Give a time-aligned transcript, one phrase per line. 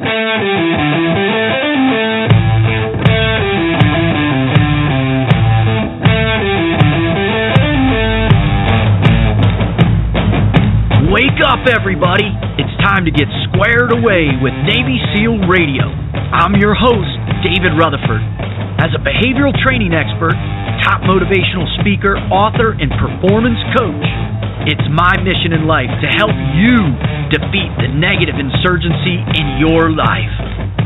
[0.00, 0.08] Wake
[11.44, 12.32] up, everybody!
[12.56, 15.84] It's time to get squared away with Navy SEAL Radio.
[16.32, 18.24] I'm your host, David Rutherford.
[18.80, 20.32] As a behavioral training expert,
[20.80, 24.08] top motivational speaker, author, and performance coach,
[24.68, 26.76] it's my mission in life to help you
[27.32, 30.32] defeat the negative insurgency in your life.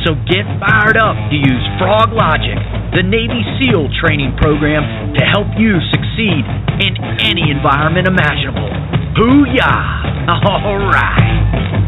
[0.07, 2.59] So get fired up to use Frog Logic,
[2.93, 6.45] the Navy SEAL training program to help you succeed
[6.85, 6.93] in
[7.25, 8.69] any environment imaginable.
[9.17, 10.29] Hoo-yah!
[10.49, 11.84] All right.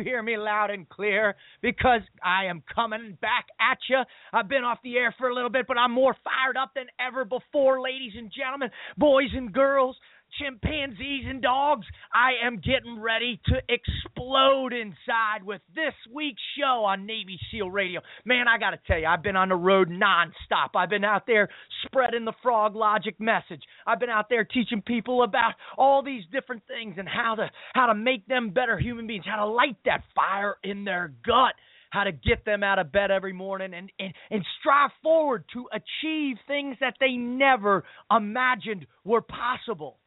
[0.00, 4.02] You hear me loud and clear because I am coming back at you.
[4.32, 6.86] I've been off the air for a little bit, but I'm more fired up than
[6.98, 9.96] ever before, ladies and gentlemen, boys and girls,
[10.38, 11.86] chimpanzees and dogs.
[12.14, 18.00] I am getting ready to explode inside with this week's show on Navy SEAL Radio.
[18.24, 20.70] Man, I got to tell you, I've been on the road nonstop.
[20.74, 21.48] I've been out there
[21.86, 23.62] spreading the frog logic message.
[23.86, 27.86] I've been out there teaching people about all these different things and how to how
[27.86, 31.54] to make them better human beings, how to light that fire in their gut
[31.90, 35.68] how to get them out of bed every morning and, and, and strive forward to
[35.72, 39.98] achieve things that they never imagined were possible.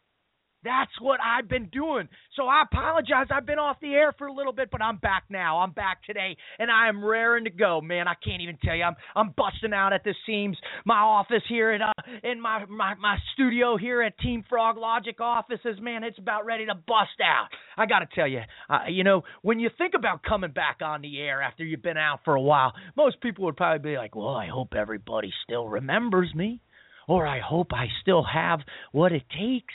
[0.64, 2.08] That's what I've been doing.
[2.36, 3.28] So I apologize.
[3.32, 5.60] I've been off the air for a little bit, but I'm back now.
[5.60, 8.08] I'm back today, and I am raring to go, man.
[8.08, 8.84] I can't even tell you.
[8.84, 10.58] I'm I'm busting out at the seams.
[10.86, 11.92] My office here at uh,
[12.24, 16.66] in my, my my studio here at Team Frog Logic offices, man, it's about ready
[16.66, 17.48] to bust out.
[17.78, 21.02] I got to tell you, uh, you know, when you think about coming back on
[21.02, 24.16] the air after you've been out for a while, most people would probably be like,
[24.16, 26.62] "Well, I hope everybody still remembers me."
[27.06, 28.62] Or I hope I still have
[28.94, 29.74] what it takes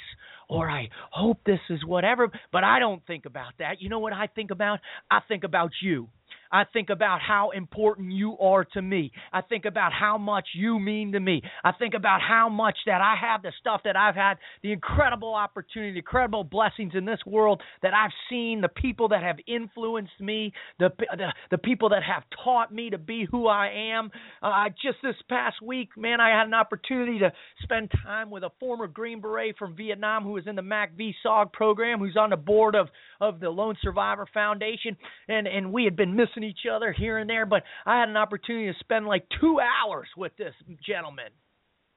[0.48, 2.30] or I hope this is whatever.
[2.52, 3.80] But I don't think about that.
[3.80, 4.80] You know what I think about?
[5.10, 6.08] I think about you.
[6.50, 9.12] I think about how important you are to me.
[9.32, 11.42] I think about how much you mean to me.
[11.64, 15.34] I think about how much that I have the stuff that I've had, the incredible
[15.34, 20.20] opportunity, the incredible blessings in this world that I've seen, the people that have influenced
[20.20, 24.10] me, the the, the people that have taught me to be who I am.
[24.42, 27.32] Uh, just this past week, man, I had an opportunity to
[27.62, 31.98] spend time with a former Green Beret from Vietnam who was in the MACV-SOG program,
[31.98, 32.88] who's on the board of
[33.20, 34.96] of the Lone Survivor Foundation,
[35.28, 38.16] and and we had been missing each other here and there, but I had an
[38.16, 40.54] opportunity to spend like two hours with this
[40.86, 41.30] gentleman.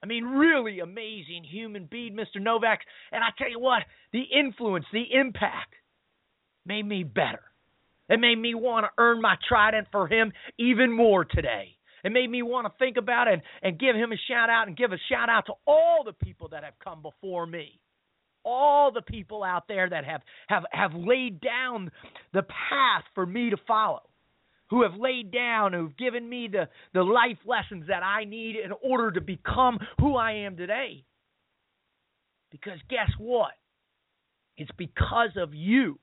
[0.04, 2.42] I mean, really amazing human being, Mr.
[2.42, 2.80] Novak.
[3.12, 5.76] And I tell you what, the influence, the impact
[6.66, 7.42] made me better.
[8.10, 11.78] It made me want to earn my trident for him even more today.
[12.04, 14.68] It made me want to think about it and, and give him a shout out
[14.68, 17.80] and give a shout out to all the people that have come before me
[18.44, 21.92] all the people out there that have have have laid down
[22.34, 24.02] the path for me to follow
[24.72, 28.72] who have laid down who've given me the the life lessons that I need in
[28.84, 31.06] order to become who I am today
[32.52, 33.52] because guess what
[34.58, 36.00] it's because of you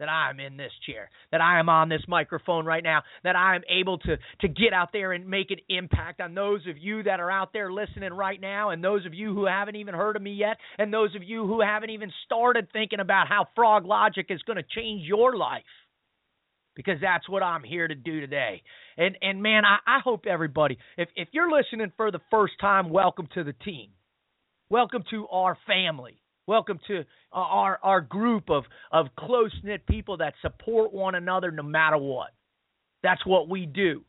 [0.00, 3.36] that I am in this chair, that I am on this microphone right now, that
[3.36, 6.78] I am able to to get out there and make an impact on those of
[6.78, 9.94] you that are out there listening right now, and those of you who haven't even
[9.94, 13.46] heard of me yet, and those of you who haven't even started thinking about how
[13.54, 15.62] Frog Logic is going to change your life.
[16.76, 18.62] Because that's what I'm here to do today.
[18.96, 22.90] And and man, I, I hope everybody, if if you're listening for the first time,
[22.90, 23.90] welcome to the team.
[24.70, 26.20] Welcome to our family.
[26.46, 31.50] Welcome to uh, our our group of of close knit people that support one another
[31.50, 32.30] no matter what.
[33.02, 34.02] That's what we do.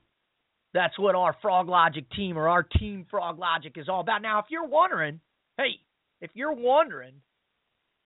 [0.73, 4.21] That's what our Frog Logic team or our team Frog Logic is all about.
[4.21, 5.21] Now, if you're wondering,
[5.57, 5.79] hey,
[6.19, 7.13] if you're wondering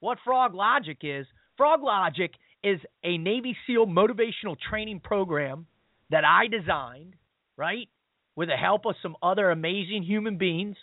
[0.02, 1.26] what Frog Logic is,
[1.58, 2.32] Frog Logic
[2.64, 5.66] is a Navy SEAL motivational training program
[6.10, 7.16] that I designed,
[7.58, 7.88] right,
[8.36, 10.78] with the help of some other amazing human beings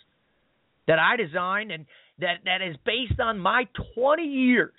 [0.87, 1.85] that I designed and
[2.19, 4.73] that that is based on my 20 years.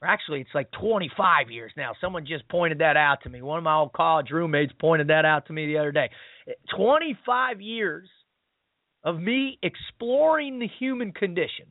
[0.00, 1.92] Or actually, it's like 25 years now.
[2.00, 3.42] Someone just pointed that out to me.
[3.42, 6.10] One of my old college roommates pointed that out to me the other day.
[6.76, 8.08] 25 years
[9.02, 11.66] of me exploring the human condition,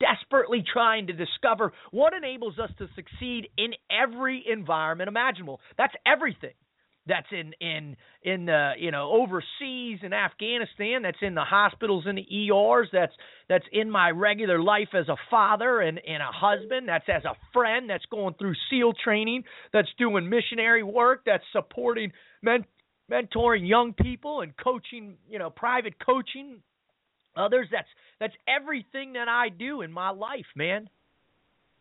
[0.00, 5.60] desperately trying to discover what enables us to succeed in every environment imaginable.
[5.78, 6.54] That's everything.
[7.06, 11.02] That's in in in the you know overseas in Afghanistan.
[11.02, 13.12] That's in the hospitals and the ERs that's
[13.48, 16.88] that's in my regular life as a father and and a husband.
[16.88, 17.88] That's as a friend.
[17.88, 19.44] That's going through SEAL training.
[19.72, 21.22] That's doing missionary work.
[21.24, 22.12] That's supporting
[22.42, 22.64] men,
[23.10, 26.60] mentoring young people and coaching you know private coaching
[27.40, 27.88] others that's
[28.18, 30.88] that's everything that I do in my life man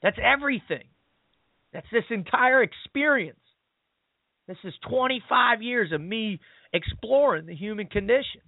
[0.01, 0.85] that's everything
[1.73, 3.39] that's this entire experience
[4.49, 6.39] this is 25 years of me
[6.73, 8.41] exploring the human condition.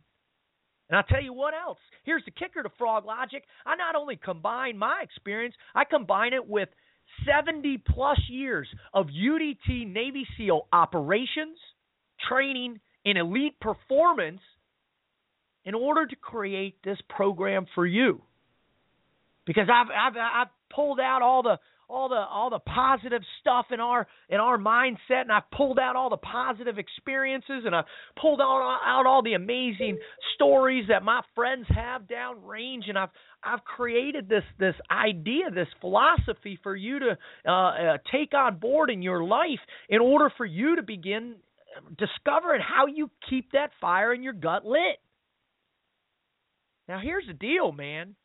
[0.90, 1.78] And I'll tell you what else.
[2.04, 3.44] Here's the kicker to Frog Logic.
[3.68, 6.69] I not only combine my experience, I combine it with
[7.25, 11.60] 70 plus years of UDT Navy SEAL operations,
[12.28, 14.42] training, and elite performance
[15.66, 18.22] in order to create this program for you.
[19.46, 21.58] Because I've I've I've pulled out all the
[21.92, 25.96] all the all the positive stuff in our in our mindset and I've pulled out
[25.96, 27.84] all the positive experiences and I
[28.19, 29.98] pulled out, out all the amazing
[30.36, 33.10] stories that my friends have down range and I've
[33.44, 38.90] I've created this this idea this philosophy for you to uh, uh, take on board
[38.90, 39.60] in your life
[39.90, 41.36] in order for you to begin
[41.98, 45.00] discovering how you keep that fire in your gut lit.
[46.92, 48.18] Now here's the deal, man.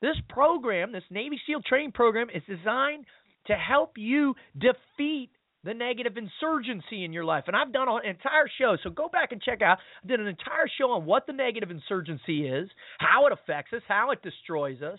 [0.00, 3.04] This program, this Navy SEAL training program, is designed
[3.46, 5.30] to help you defeat
[5.62, 7.44] the negative insurgency in your life.
[7.46, 9.78] And I've done an entire show, so go back and check out.
[10.02, 12.68] I did an entire show on what the negative insurgency is,
[12.98, 14.98] how it affects us, how it destroys us.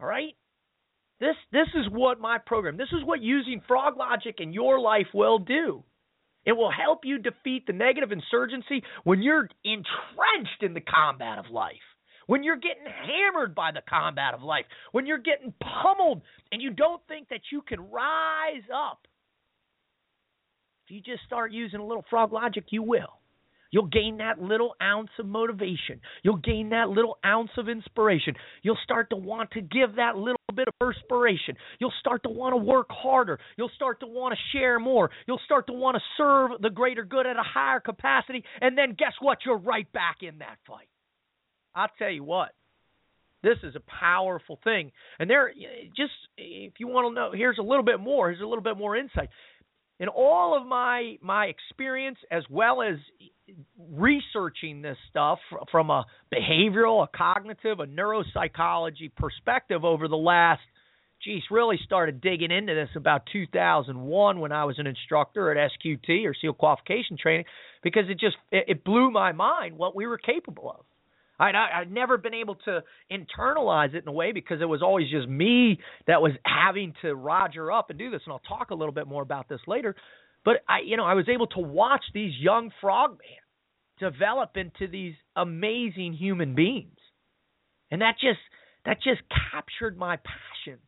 [0.00, 0.34] All right?
[1.20, 5.06] This this is what my program, this is what using frog logic in your life
[5.14, 5.84] will do.
[6.44, 11.50] It will help you defeat the negative insurgency when you're entrenched in the combat of
[11.50, 11.76] life
[12.26, 16.70] when you're getting hammered by the combat of life, when you're getting pummeled and you
[16.70, 19.06] don't think that you can rise up.
[20.86, 23.18] If you just start using a little frog logic, you will.
[23.74, 26.00] You'll gain that little ounce of motivation.
[26.22, 28.36] You'll gain that little ounce of inspiration.
[28.62, 31.56] You'll start to want to give that little bit of perspiration.
[31.80, 33.40] You'll start to want to work harder.
[33.56, 35.10] You'll start to want to share more.
[35.26, 38.44] You'll start to want to serve the greater good at a higher capacity.
[38.60, 39.38] And then guess what?
[39.44, 40.86] You're right back in that fight.
[41.74, 42.50] I'll tell you what,
[43.42, 44.92] this is a powerful thing.
[45.18, 45.52] And there,
[45.96, 48.30] just if you want to know, here's a little bit more.
[48.30, 49.30] Here's a little bit more insight.
[50.00, 52.96] In all of my my experience, as well as
[53.78, 55.38] researching this stuff
[55.70, 56.04] from a
[56.34, 60.62] behavioral, a cognitive, a neuropsychology perspective over the last,
[61.22, 66.26] geez, really started digging into this about 2001 when I was an instructor at SQT
[66.26, 67.44] or SEAL Qualification Training,
[67.82, 70.84] because it just it, it blew my mind what we were capable of.
[71.38, 75.10] I'd, I'd never been able to internalize it in a way because it was always
[75.10, 78.20] just me that was having to roger up and do this.
[78.24, 79.94] And I'll talk a little bit more about this later.
[80.44, 83.18] But I, you know, I was able to watch these young frogmen
[83.98, 86.98] develop into these amazing human beings,
[87.90, 88.40] and that just
[88.84, 90.80] that just captured my passion.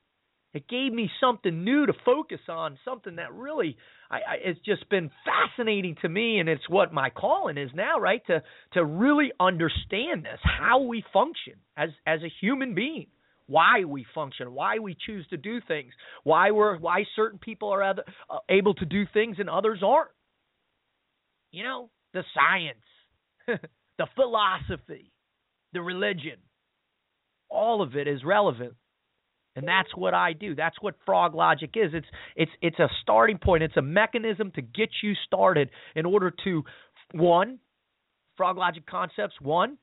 [0.56, 3.76] It gave me something new to focus on, something that really
[4.10, 8.00] I, I, it's just been fascinating to me, and it's what my calling is now,
[8.00, 8.22] right?
[8.28, 13.08] To to really understand this, how we function as as a human being,
[13.46, 15.92] why we function, why we choose to do things,
[16.24, 20.10] why we're why certain people are other, uh, able to do things and others aren't.
[21.52, 23.60] You know, the science,
[23.98, 25.12] the philosophy,
[25.74, 26.38] the religion,
[27.50, 28.72] all of it is relevant
[29.56, 30.54] and that's what I do.
[30.54, 31.92] That's what frog logic is.
[31.94, 33.62] It's it's it's a starting point.
[33.62, 36.62] It's a mechanism to get you started in order to
[37.12, 37.58] one
[38.36, 39.78] frog logic concepts one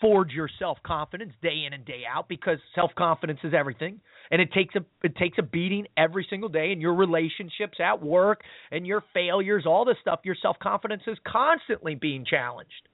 [0.00, 4.00] forge your self confidence day in and day out because self confidence is everything
[4.30, 8.02] and it takes a it takes a beating every single day in your relationships at
[8.02, 8.40] work
[8.72, 12.88] and your failures all this stuff your self confidence is constantly being challenged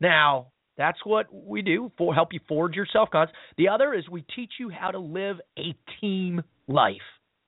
[0.00, 0.46] now
[0.76, 3.36] that's what we do for help you forge your self confidence.
[3.56, 6.96] The other is we teach you how to live a team life.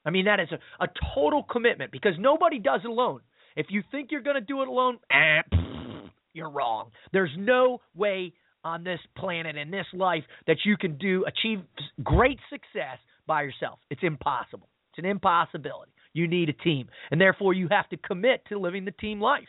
[0.05, 3.21] I mean that is a, a total commitment because nobody does it alone.
[3.57, 6.91] If you think you're going to do it alone, eh, pff, you're wrong.
[7.13, 11.61] There's no way on this planet in this life that you can do achieve
[12.03, 13.79] great success by yourself.
[13.91, 14.69] It's impossible.
[14.91, 15.93] It's an impossibility.
[16.13, 19.49] You need a team, and therefore you have to commit to living the team life.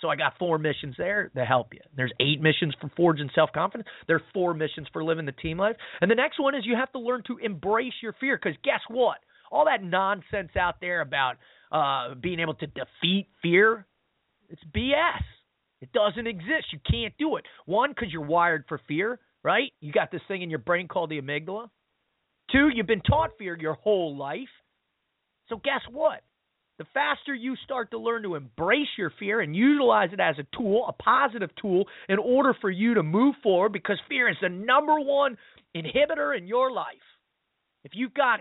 [0.00, 1.80] So I got four missions there to help you.
[1.94, 3.88] There's eight missions for forging self confidence.
[4.06, 5.76] There's four missions for living the team life.
[6.00, 8.38] And the next one is you have to learn to embrace your fear.
[8.42, 9.18] Because guess what?
[9.52, 11.36] All that nonsense out there about
[11.72, 13.86] uh, being able to defeat fear,
[14.48, 15.22] it's BS.
[15.80, 16.72] It doesn't exist.
[16.72, 17.44] You can't do it.
[17.66, 19.72] One, because you're wired for fear, right?
[19.80, 21.68] You got this thing in your brain called the amygdala.
[22.52, 24.48] Two, you've been taught fear your whole life.
[25.48, 26.20] So guess what?
[26.80, 30.56] The faster you start to learn to embrace your fear and utilize it as a
[30.56, 34.48] tool, a positive tool, in order for you to move forward, because fear is the
[34.48, 35.36] number one
[35.76, 36.86] inhibitor in your life.
[37.84, 38.40] If you've got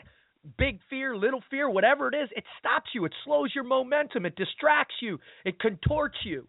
[0.57, 3.03] big fear, little fear, whatever it is, it stops you.
[3.03, 4.25] It slows your momentum.
[4.25, 5.19] It distracts you.
[5.43, 6.47] It contorts you.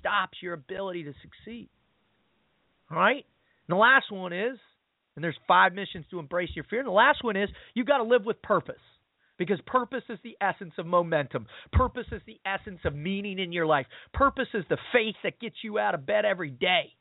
[0.00, 1.68] Stops your ability to succeed.
[2.90, 3.24] All right?
[3.68, 4.58] And the last one is,
[5.14, 6.80] and there's five missions to embrace your fear.
[6.80, 8.74] And the last one is, you've got to live with purpose.
[9.40, 11.46] Because purpose is the essence of momentum.
[11.72, 13.86] Purpose is the essence of meaning in your life.
[14.12, 16.92] Purpose is the faith that gets you out of bed every day.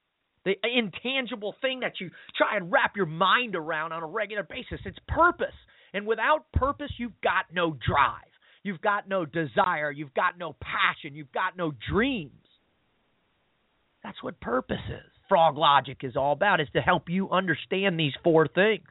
[0.45, 4.79] The intangible thing that you try and wrap your mind around on a regular basis.
[4.85, 5.53] It's purpose.
[5.93, 8.23] And without purpose, you've got no drive.
[8.63, 9.91] You've got no desire.
[9.91, 11.17] You've got no passion.
[11.17, 12.31] You've got no dreams.
[14.01, 15.11] That's what purpose is.
[15.27, 18.87] Frog Logic is all about, is to help you understand these four things.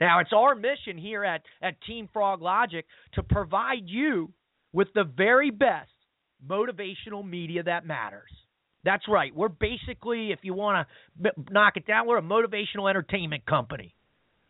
[0.00, 2.84] Now, it's our mission here at, at Team Frog Logic
[3.14, 4.32] to provide you
[4.72, 5.90] with the very best
[6.46, 8.30] motivational media that matters.
[8.84, 9.34] That's right.
[9.34, 10.86] We're basically, if you want
[11.22, 13.94] to knock it down, we're a motivational entertainment company.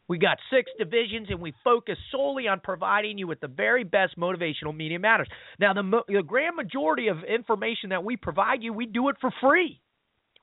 [0.09, 4.19] We got six divisions, and we focus solely on providing you with the very best
[4.19, 5.29] motivational media matters.
[5.59, 9.33] Now, the, the grand majority of information that we provide you, we do it for
[9.41, 9.81] free.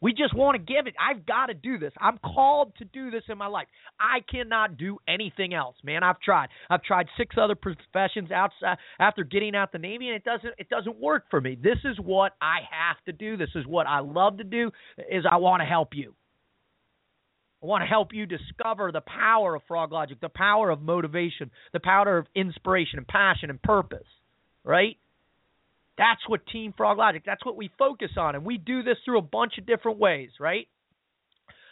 [0.01, 0.95] We just want to give it.
[0.99, 1.93] I've got to do this.
[1.99, 3.67] I'm called to do this in my life.
[3.99, 6.01] I cannot do anything else, man.
[6.01, 6.49] I've tried.
[6.71, 10.53] I've tried six other professions outside uh, after getting out the Navy, and it doesn't
[10.57, 11.55] it doesn't work for me.
[11.55, 13.37] This is what I have to do.
[13.37, 14.71] This is what I love to do.
[14.97, 16.15] Is I want to help you.
[17.61, 21.51] I want to help you discover the power of frog logic, the power of motivation,
[21.73, 24.07] the power of inspiration and passion and purpose.
[24.63, 24.97] Right?
[25.97, 28.35] That's what Team Frog Logic, that's what we focus on.
[28.35, 30.67] And we do this through a bunch of different ways, right?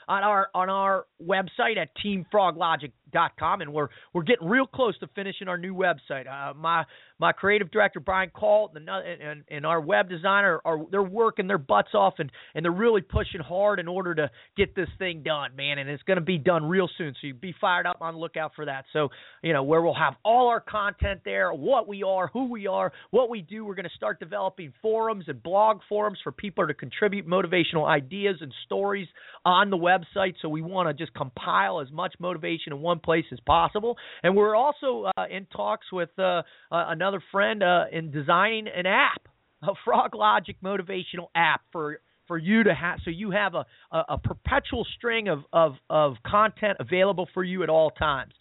[0.07, 5.47] On our on our website at teamfroglogic.com, and we're we're getting real close to finishing
[5.47, 6.25] our new website.
[6.27, 6.83] Uh, my
[7.19, 11.57] my creative director Brian Colt and, and and our web designer are they're working their
[11.57, 15.55] butts off and and they're really pushing hard in order to get this thing done,
[15.55, 15.77] man.
[15.77, 18.19] And it's going to be done real soon, so you be fired up on the
[18.19, 18.85] lookout for that.
[18.93, 19.09] So
[19.43, 22.91] you know where we'll have all our content there, what we are, who we are,
[23.11, 23.65] what we do.
[23.65, 28.37] We're going to start developing forums and blog forums for people to contribute motivational ideas
[28.41, 29.07] and stories
[29.45, 30.35] on the website.
[30.41, 33.97] So we want to just compile as much motivation in one place as possible.
[34.23, 38.85] And we're also uh, in talks with uh, uh, another friend uh, in designing an
[38.85, 39.27] app,
[39.63, 44.03] a Frog Logic motivational app for for you to have so you have a, a,
[44.09, 48.31] a perpetual string of, of, of content available for you at all times.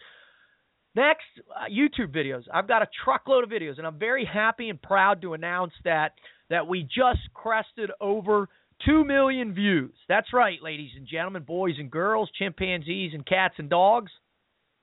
[0.94, 1.24] Next,
[1.56, 2.42] uh, YouTube videos.
[2.52, 6.12] I've got a truckload of videos, and I'm very happy and proud to announce that
[6.50, 8.50] that we just crested over
[8.84, 9.94] two million views.
[10.06, 14.12] That's right, ladies and gentlemen, boys and girls, chimpanzees and cats and dogs.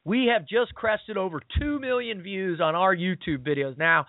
[0.06, 3.78] We have just crested over 2 million views on our YouTube videos.
[3.78, 4.06] Now,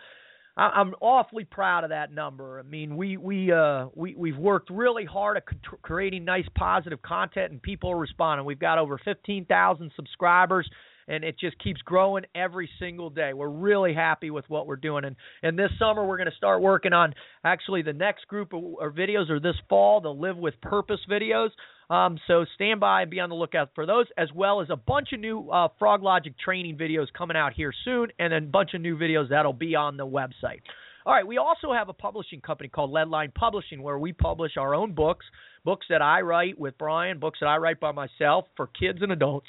[0.58, 2.58] I'm awfully proud of that number.
[2.58, 5.44] I mean, we we uh we we've worked really hard at
[5.82, 8.46] creating nice positive content and people are responding.
[8.46, 10.66] We've got over 15,000 subscribers
[11.08, 13.32] and it just keeps growing every single day.
[13.32, 16.62] We're really happy with what we're doing, and and this summer we're going to start
[16.62, 21.00] working on actually the next group of videos, or this fall the Live with Purpose
[21.08, 21.50] videos.
[21.88, 24.76] Um, so stand by and be on the lookout for those, as well as a
[24.76, 28.46] bunch of new uh, Frog Logic training videos coming out here soon, and then a
[28.46, 30.60] bunch of new videos that'll be on the website.
[31.04, 34.74] All right, we also have a publishing company called Leadline Publishing where we publish our
[34.74, 35.24] own books,
[35.64, 39.12] books that I write with Brian, books that I write by myself for kids and
[39.12, 39.46] adults.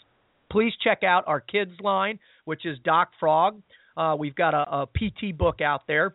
[0.51, 3.59] Please check out our kids line, which is Doc Frog.
[3.97, 6.13] Uh, we've got a, a PT book out there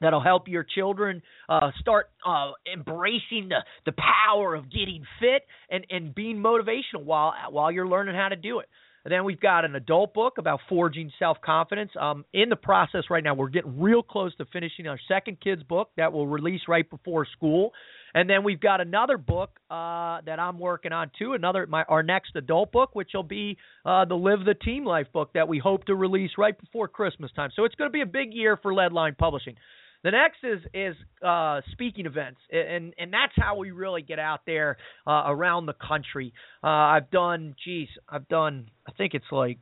[0.00, 5.86] that'll help your children uh, start uh, embracing the, the power of getting fit and,
[5.90, 8.68] and being motivational while while you're learning how to do it.
[9.04, 11.90] And then we've got an adult book about forging self confidence.
[11.98, 15.62] Um, in the process right now, we're getting real close to finishing our second kids
[15.62, 17.72] book that will release right before school.
[18.14, 21.34] And then we've got another book uh, that I'm working on too.
[21.34, 25.06] Another my our next adult book, which will be uh, the Live the Team Life
[25.12, 27.50] book that we hope to release right before Christmas time.
[27.54, 29.54] So it's going to be a big year for Leadline Publishing.
[30.04, 30.94] The next is is
[31.26, 34.76] uh, speaking events, and and that's how we really get out there
[35.06, 36.32] uh, around the country.
[36.62, 39.58] Uh, I've done, geez, I've done, I think it's like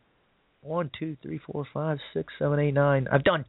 [0.60, 3.08] one, two, three, four, five, six, seven, eight, nine.
[3.10, 3.46] I've done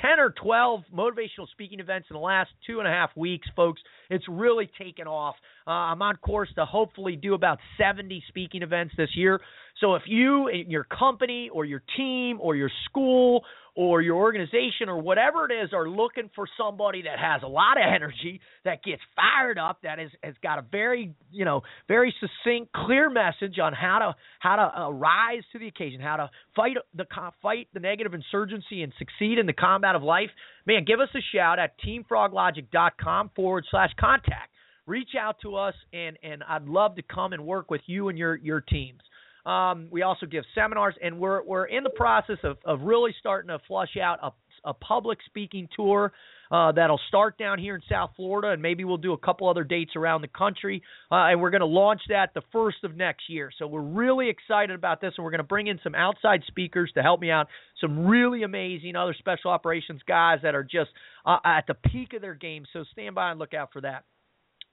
[0.00, 3.80] 10 or 12 motivational speaking events in the last two and a half weeks, folks.
[4.10, 5.36] It's really taken off.
[5.68, 9.38] Uh, I'm on course to hopefully do about 70 speaking events this year.
[9.82, 13.44] So if you, your company, or your team, or your school,
[13.76, 17.76] or your organization, or whatever it is, are looking for somebody that has a lot
[17.76, 22.14] of energy, that gets fired up, that is, has got a very, you know, very
[22.18, 26.30] succinct, clear message on how to how to uh, rise to the occasion, how to
[26.56, 27.04] fight the
[27.42, 30.30] fight the negative insurgency and succeed in the combat of life,
[30.66, 34.50] man, give us a shout at teamfroglogic.com forward slash contact.
[34.88, 38.18] Reach out to us, and and I'd love to come and work with you and
[38.18, 39.00] your your teams.
[39.44, 43.48] Um, we also give seminars, and we're we're in the process of, of really starting
[43.48, 46.12] to flush out a, a public speaking tour
[46.50, 49.64] uh, that'll start down here in South Florida, and maybe we'll do a couple other
[49.64, 50.82] dates around the country.
[51.12, 53.50] Uh, and we're going to launch that the first of next year.
[53.58, 56.90] So we're really excited about this, and we're going to bring in some outside speakers
[56.94, 57.48] to help me out.
[57.80, 60.90] Some really amazing other special operations guys that are just
[61.26, 62.64] uh, at the peak of their game.
[62.72, 64.04] So stand by and look out for that.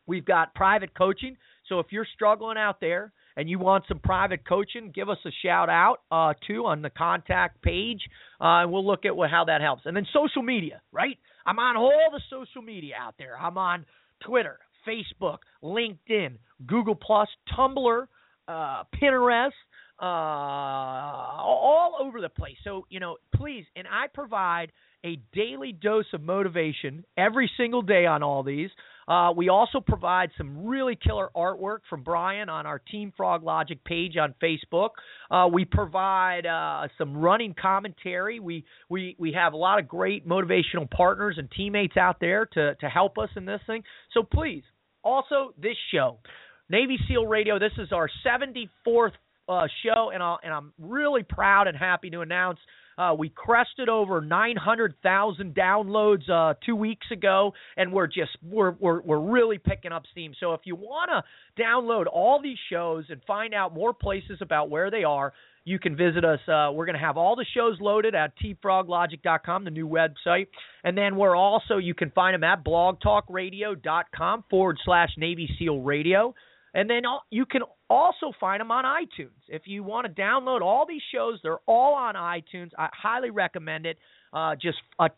[0.08, 1.38] We've got private coaching.
[1.68, 5.32] So if you're struggling out there and you want some private coaching, give us a
[5.44, 8.02] shout out uh, too on the contact page,
[8.40, 9.84] uh, and we'll look at what, how that helps.
[9.86, 11.18] And then social media, right?
[11.46, 13.38] I'm on all the social media out there.
[13.38, 13.86] I'm on
[14.26, 18.08] Twitter, Facebook, LinkedIn, Google Plus, Tumblr,
[18.48, 19.50] uh, Pinterest,
[20.02, 22.58] uh, all over the place.
[22.64, 24.72] So you know, please, and I provide
[25.04, 28.70] a daily dose of motivation every single day on all these.
[29.08, 33.84] Uh, we also provide some really killer artwork from Brian on our Team Frog Logic
[33.84, 34.90] page on Facebook.
[35.30, 38.40] Uh, we provide uh, some running commentary.
[38.40, 42.76] We we we have a lot of great motivational partners and teammates out there to
[42.76, 43.84] to help us in this thing.
[44.14, 44.64] So please,
[45.04, 46.18] also this show,
[46.70, 47.60] Navy SEAL Radio.
[47.60, 49.12] This is our 74th
[49.48, 52.60] uh, show, and i and I'm really proud and happy to announce
[52.98, 59.02] uh, we crested over 900,000 downloads uh, two weeks ago, and we're just we're, we're
[59.02, 60.34] we're really picking up steam.
[60.40, 64.70] So if you want to download all these shows and find out more places about
[64.70, 65.34] where they are,
[65.66, 66.40] you can visit us.
[66.48, 70.48] Uh, we're going to have all the shows loaded at tfroglogic.com, the new website.
[70.84, 76.36] And then we're also, you can find them at blogtalkradio.com forward slash Navy SEAL Radio.
[76.76, 79.30] And then you can also find them on iTunes.
[79.48, 82.72] If you want to download all these shows, they're all on iTunes.
[82.78, 83.98] I highly recommend it.
[84.34, 85.10] Uh, just a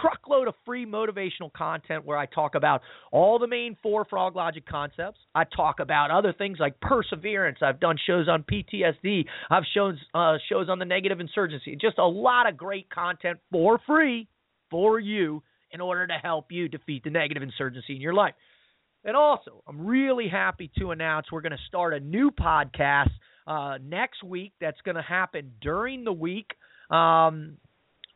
[0.00, 2.80] truckload of free motivational content where I talk about
[3.12, 5.18] all the main four frog logic concepts.
[5.34, 7.58] I talk about other things like perseverance.
[7.62, 9.26] I've done shows on PTSD.
[9.50, 11.76] I've shown uh, shows on the negative insurgency.
[11.80, 14.28] Just a lot of great content for free
[14.70, 18.34] for you in order to help you defeat the negative insurgency in your life.
[19.04, 23.10] And also, I'm really happy to announce we're going to start a new podcast
[23.46, 26.50] uh, next week that's going to happen during the week.
[26.90, 27.58] Um,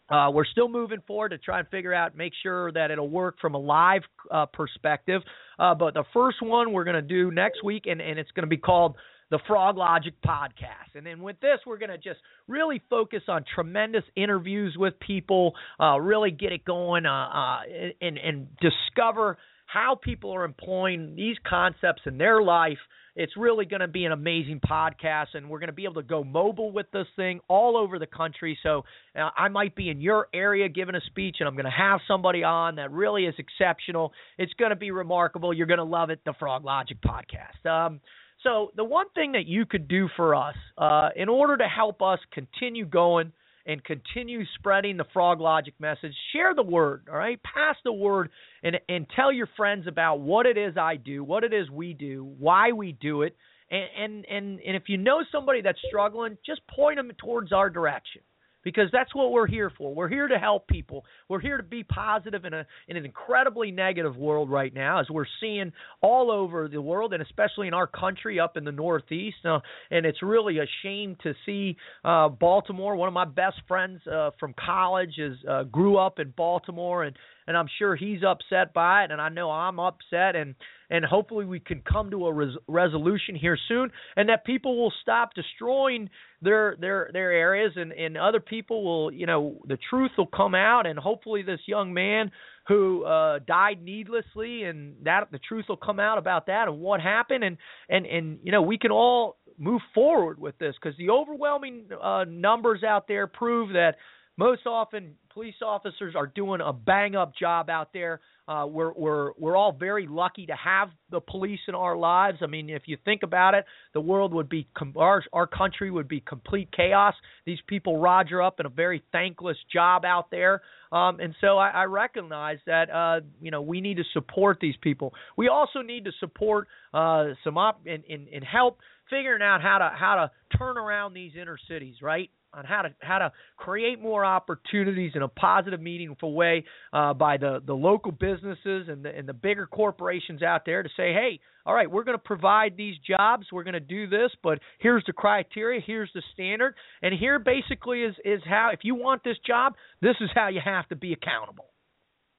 [0.09, 3.37] uh, we're still moving forward to try and figure out, make sure that it'll work
[3.41, 5.21] from a live uh, perspective.
[5.59, 8.45] Uh, but the first one we're going to do next week, and, and it's going
[8.45, 8.97] to be called
[9.31, 10.95] the Frog Logic Podcast.
[10.95, 15.53] And then with this, we're going to just really focus on tremendous interviews with people,
[15.79, 17.59] uh, really get it going, uh, uh,
[18.01, 19.37] and, and discover
[19.69, 22.79] how people are employing these concepts in their life.
[23.15, 26.03] It's really going to be an amazing podcast, and we're going to be able to
[26.03, 28.57] go mobile with this thing all over the country.
[28.63, 31.71] So uh, I might be in your area giving a speech, and I'm going to
[31.71, 34.13] have somebody on that really is exceptional.
[34.39, 35.53] It's going to be remarkable.
[35.53, 36.21] You're going to love it.
[36.25, 37.69] The Frog Logic podcast.
[37.69, 38.01] Um,
[38.43, 42.01] so the one thing that you could do for us, uh, in order to help
[42.01, 43.33] us continue going
[43.69, 46.15] and continue spreading the frog logic message.
[46.33, 47.39] Share the word, all right?
[47.43, 48.31] Pass the word
[48.65, 51.93] and and tell your friends about what it is I do, what it is we
[51.93, 53.37] do, why we do it.
[53.71, 57.71] And and and, and if you know somebody that's struggling, just point them towards our
[57.71, 58.23] direction
[58.69, 59.95] because that's what we're here for.
[59.95, 61.07] We're here to help people.
[61.27, 65.09] We're here to be positive in a in an incredibly negative world right now, as
[65.09, 69.39] we're seeing all over the world, and especially in our country up in the Northeast.
[69.43, 72.95] Uh, and it's really a shame to see uh, Baltimore.
[72.95, 77.17] One of my best friends uh, from college is uh, grew up in Baltimore, and
[77.49, 80.55] and I'm sure he's upset by it, and I know I'm upset, and
[80.91, 84.93] and hopefully we can come to a res- resolution here soon, and that people will
[85.03, 86.11] stop destroying
[86.43, 90.55] their their their areas, and and other people will, you know, the truth will come
[90.55, 92.31] out, and hopefully this young man
[92.69, 97.01] who uh died needlessly and that the truth will come out about that and what
[97.01, 97.57] happened and
[97.89, 102.25] and and you know we can all move forward with this because the overwhelming uh
[102.29, 103.95] numbers out there prove that
[104.39, 108.21] most often police officers are doing a bang up job out there.
[108.47, 112.39] Uh, we're we're we're all very lucky to have the police in our lives.
[112.41, 116.09] I mean, if you think about it, the world would be our our country would
[116.09, 117.15] be complete chaos.
[117.45, 121.69] These people roger up in a very thankless job out there, um, and so I,
[121.71, 125.13] I recognize that uh, you know we need to support these people.
[125.37, 128.79] We also need to support uh, some op and, and, and help
[129.11, 132.31] figuring out how to how to turn around these inner cities, right?
[132.55, 137.37] on how to how to create more opportunities in a positive, meaningful way uh, by
[137.37, 141.41] the the local businesses and the and the bigger corporations out there to say, hey,
[141.67, 145.05] all right, we're going to provide these jobs, we're going to do this, but here's
[145.07, 149.37] the criteria, here's the standard, and here basically is is how if you want this
[149.47, 151.67] job, this is how you have to be accountable.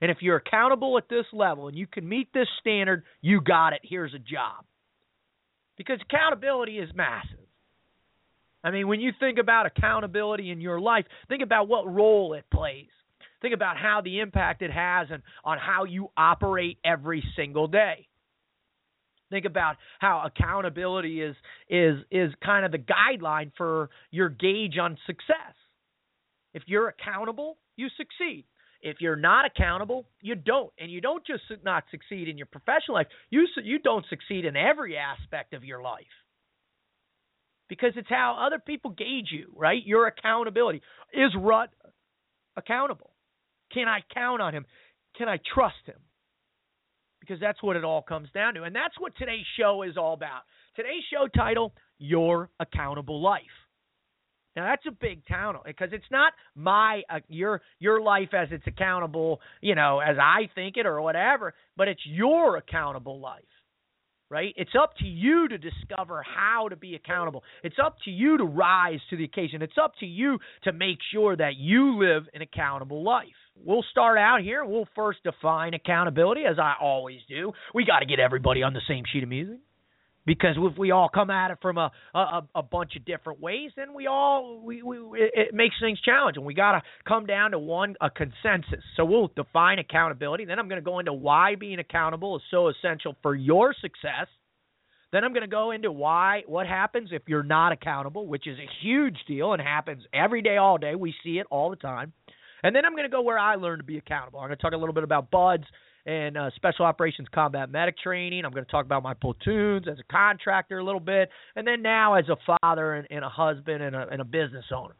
[0.02, 3.74] And if you're accountable at this level and you can meet this standard, you got
[3.74, 3.82] it.
[3.84, 4.64] Here's a job.
[5.80, 7.40] Because accountability is massive.
[8.66, 12.44] I mean, when you think about accountability in your life, think about what role it
[12.54, 12.90] plays.
[13.42, 18.10] Think about how the impact it has and on how you operate every single day.
[19.30, 21.36] Think about how accountability is
[21.70, 25.56] is is kind of the guideline for your gauge on success.
[26.54, 28.44] If you're accountable, you succeed.
[28.82, 32.96] If you're not accountable, you don't, and you don't just not succeed in your professional
[32.96, 33.08] life.
[33.30, 36.06] You you don't succeed in every aspect of your life
[37.70, 39.82] because it's how other people gauge you, right?
[39.86, 40.82] Your accountability.
[41.14, 41.70] Is Rut
[42.58, 43.12] accountable?
[43.74, 44.66] Can I count on him?
[45.18, 46.00] Can I trust him?
[47.20, 48.64] Because that's what it all comes down to.
[48.64, 50.42] And that's what today's show is all about.
[50.76, 53.44] Today's show title, Your Accountable Life.
[54.60, 58.68] Now that's a big town because it's not my uh, your your life as it's
[58.68, 63.44] accountable, you know, as I think it or whatever, but it's your accountable life
[64.32, 64.54] right?
[64.58, 67.44] It's up to you to discover how to be accountable.
[67.64, 69.64] It's up to you to rise to the occasion.
[69.64, 73.26] It's up to you to make sure that you live an accountable life.
[73.56, 74.64] We'll start out here.
[74.64, 77.54] We'll first define accountability, as I always do.
[77.74, 79.60] We got to get everybody on the same sheet of music
[80.26, 83.72] because if we all come at it from a a, a bunch of different ways,
[83.76, 86.46] then we all we, we it, makes things challenging.
[86.46, 88.84] We got to come down to one a consensus.
[88.96, 90.46] So we'll define accountability.
[90.46, 94.28] Then I'm going to go into why being accountable is so essential for your success.
[95.12, 98.60] Then I'm going to go into why what happens if you're not accountable, which is
[98.60, 100.96] a huge deal and happens every day, all day.
[100.96, 102.14] We see it all the time.
[102.62, 104.40] And then I'm going to go where I learned to be accountable.
[104.40, 105.66] I'm going to talk a little bit about BUD/S
[106.06, 108.46] and uh, special operations combat medic training.
[108.46, 111.82] I'm going to talk about my platoons as a contractor a little bit, and then
[111.82, 114.96] now as a father and, and a husband and a, and a business owner.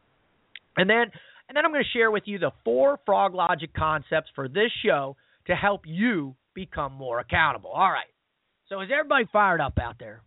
[0.76, 1.10] And then
[1.48, 4.70] and then I'm going to share with you the four frog logic concepts for this
[4.84, 5.16] show
[5.48, 7.70] to help you become more accountable.
[7.70, 8.06] All right.
[8.68, 10.22] So is everybody fired up out there?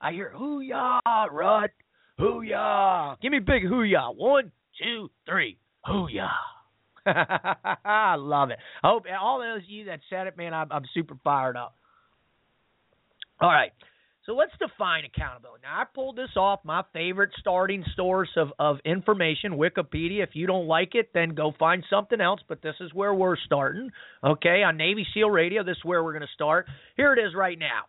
[0.00, 1.00] I hear hoo-yah,
[1.30, 1.70] Rut,
[2.18, 3.16] hoo-yah.
[3.20, 4.10] Give me big hoo-yah.
[4.12, 6.28] One, two, three, hoo-yah.
[7.84, 8.58] I love it.
[8.82, 11.76] I hope all those of you that said it, man, I'm, I'm super fired up.
[13.40, 13.72] All right.
[14.26, 15.64] So let's define accountability.
[15.64, 20.22] Now, I pulled this off my favorite starting source of, of information, Wikipedia.
[20.22, 23.36] If you don't like it, then go find something else, but this is where we're
[23.36, 23.90] starting.
[24.24, 26.66] Okay, on Navy SEAL Radio, this is where we're going to start.
[26.96, 27.82] Here it is right now.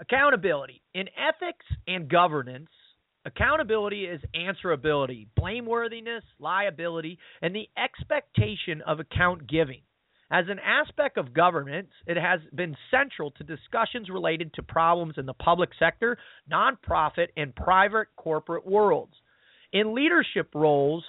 [0.00, 0.82] Accountability.
[0.94, 2.70] In ethics and governance,
[3.28, 9.82] Accountability is answerability, blameworthiness, liability, and the expectation of account giving.
[10.30, 15.26] As an aspect of governance, it has been central to discussions related to problems in
[15.26, 16.16] the public sector,
[16.50, 19.12] nonprofit, and private corporate worlds.
[19.74, 21.04] In leadership roles,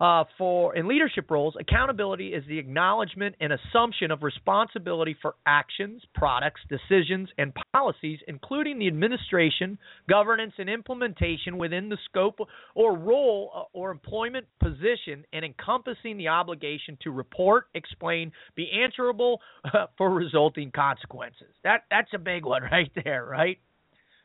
[0.00, 6.02] uh, for in leadership roles, accountability is the acknowledgement and assumption of responsibility for actions,
[6.14, 9.76] products, decisions, and policies, including the administration,
[10.08, 12.38] governance, and implementation within the scope
[12.76, 19.40] or role uh, or employment position, and encompassing the obligation to report, explain, be answerable
[19.64, 21.48] uh, for resulting consequences.
[21.64, 23.58] That that's a big one right there, right?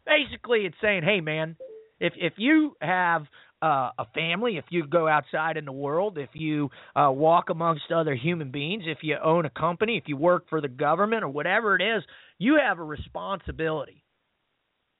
[0.05, 1.55] Basically, it's saying, hey, man,
[1.99, 3.25] if if you have
[3.63, 7.91] uh, a family, if you go outside in the world, if you uh, walk amongst
[7.95, 11.29] other human beings, if you own a company, if you work for the government or
[11.29, 12.03] whatever it is,
[12.37, 14.03] you have a responsibility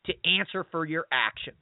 [0.06, 1.58] to answer for your actions.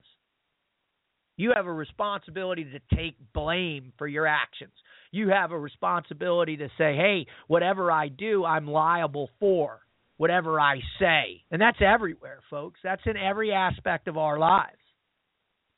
[1.38, 4.74] You have a responsibility to take blame for your actions.
[5.12, 9.80] You have a responsibility to say, hey, whatever I do, I'm liable for
[10.18, 11.44] whatever I say.
[11.50, 12.80] And that's everywhere, folks.
[12.84, 14.78] That's in every aspect of our lives.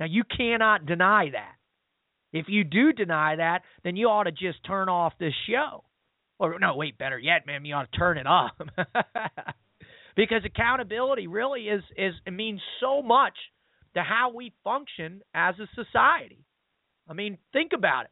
[0.04, 1.56] Now, you cannot deny that.
[2.34, 5.86] If you do deny that, then you ought to just turn off this show.
[6.40, 8.52] Or, no, wait, better yet, man, you ought to turn it off.
[10.18, 13.36] because accountability really is, is it means so much
[13.94, 16.44] to how we function as a society.
[17.08, 18.12] I mean, think about it.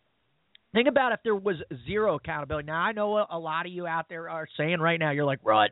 [0.73, 2.67] Think about if there was zero accountability.
[2.67, 5.25] Now, I know a, a lot of you out there are saying right now, you're
[5.25, 5.71] like, Rut,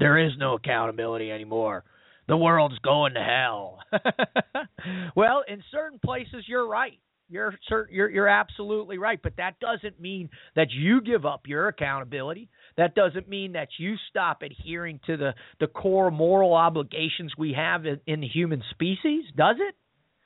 [0.00, 1.84] there is no accountability anymore.
[2.30, 3.80] The world's going to hell.
[5.16, 7.00] well, in certain places, you're right.
[7.28, 7.58] You're
[7.90, 12.48] you're you're absolutely right, but that doesn't mean that you give up your accountability.
[12.76, 17.84] That doesn't mean that you stop adhering to the the core moral obligations we have
[17.84, 19.74] in, in the human species, does it?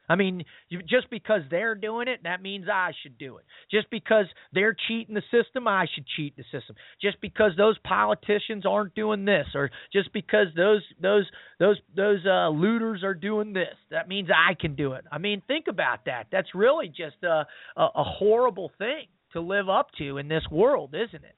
[0.08, 3.44] I mean, just because they're doing it, that means I should do it.
[3.70, 6.76] Just because they're cheating the system, I should cheat the system.
[7.00, 11.26] Just because those politicians aren't doing this, or just because those those
[11.58, 15.04] those those uh, looters are doing this, that means I can do it.
[15.10, 16.26] I mean, think about that.
[16.30, 20.94] That's really just a a, a horrible thing to live up to in this world,
[20.94, 21.36] isn't it?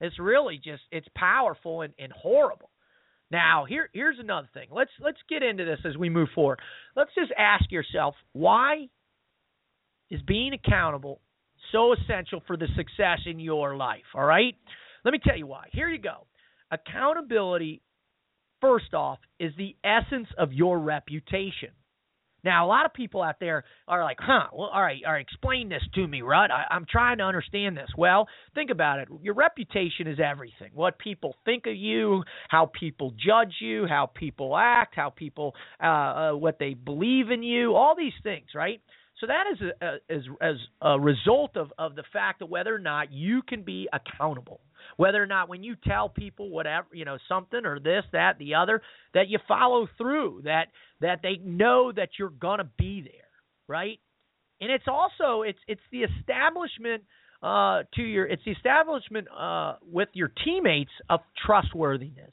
[0.00, 2.70] It's really just it's powerful and, and horrible.
[3.34, 4.68] Now, here here's another thing.
[4.70, 6.60] Let's let's get into this as we move forward.
[6.94, 8.86] Let's just ask yourself, why
[10.08, 11.20] is being accountable
[11.72, 14.54] so essential for the success in your life, all right?
[15.04, 15.66] Let me tell you why.
[15.72, 16.28] Here you go.
[16.70, 17.82] Accountability
[18.60, 21.70] first off is the essence of your reputation.
[22.44, 25.22] Now, a lot of people out there are like, huh, well, all right, all right,
[25.26, 26.50] explain this to me, Rut.
[26.50, 27.88] I, I'm trying to understand this.
[27.96, 29.08] Well, think about it.
[29.22, 30.70] Your reputation is everything.
[30.74, 35.86] What people think of you, how people judge you, how people act, how people, uh,
[35.86, 38.80] uh, what they believe in you, all these things, right?
[39.20, 42.74] So that is a, a, as, as a result of, of the fact that whether
[42.74, 44.60] or not you can be accountable
[44.96, 48.54] whether or not when you tell people whatever you know something or this that the
[48.54, 48.82] other
[49.14, 50.68] that you follow through that
[51.04, 53.24] that they know that you're to be there
[53.68, 53.98] right?
[54.60, 57.02] And it's also it's it's the establishment
[57.42, 62.30] uh to your it's the establishment uh with your teammates of trustworthiness.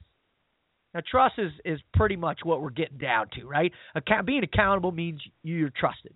[0.94, 3.72] Now trust is is pretty much what we're getting down to right?
[3.96, 6.14] Account, being accountable means you're trusted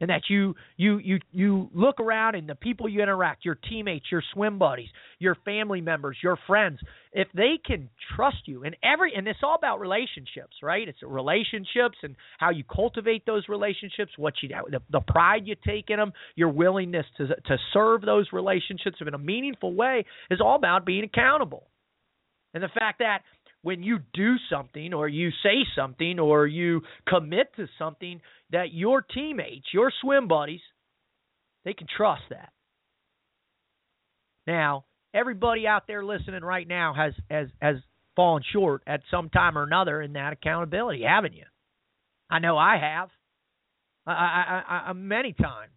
[0.00, 4.06] and that you you you you look around and the people you interact your teammates
[4.10, 6.78] your swim buddies your family members your friends
[7.12, 10.88] if they can trust you and every and it's all about relationships right?
[10.88, 15.90] It's relationships and how you cultivate those relationships what you the, the pride you take
[15.90, 20.56] in them your willingness to to serve those relationships in a meaningful way is all
[20.56, 21.66] about being accountable.
[22.54, 23.22] And the fact that
[23.62, 29.02] when you do something or you say something or you commit to something that your
[29.02, 30.60] teammates, your swim buddies,
[31.64, 32.52] they can trust that.
[34.46, 37.76] Now, everybody out there listening right now has has has
[38.16, 41.44] fallen short at some time or another in that accountability, haven't you?
[42.30, 43.10] I know I have.
[44.06, 45.72] I, I, I, I many times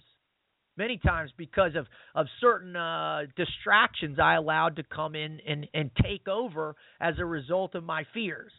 [0.82, 5.92] many times because of of certain uh, distractions I allowed to come in and and
[6.02, 8.52] take over as a result of my fears.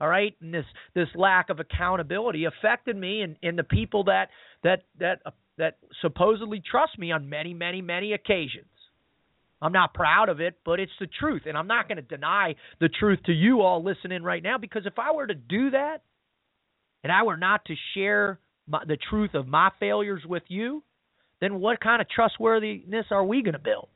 [0.00, 0.64] All right, and this
[0.94, 4.28] this lack of accountability affected me and, and the people that
[4.64, 8.66] that that uh, that supposedly trust me on many many many occasions.
[9.60, 12.54] I'm not proud of it, but it's the truth, and I'm not going to deny
[12.80, 16.02] the truth to you all listening right now because if I were to do that,
[17.02, 18.38] and I were not to share
[18.68, 20.84] my, the truth of my failures with you,
[21.40, 23.88] then what kind of trustworthiness are we going to build?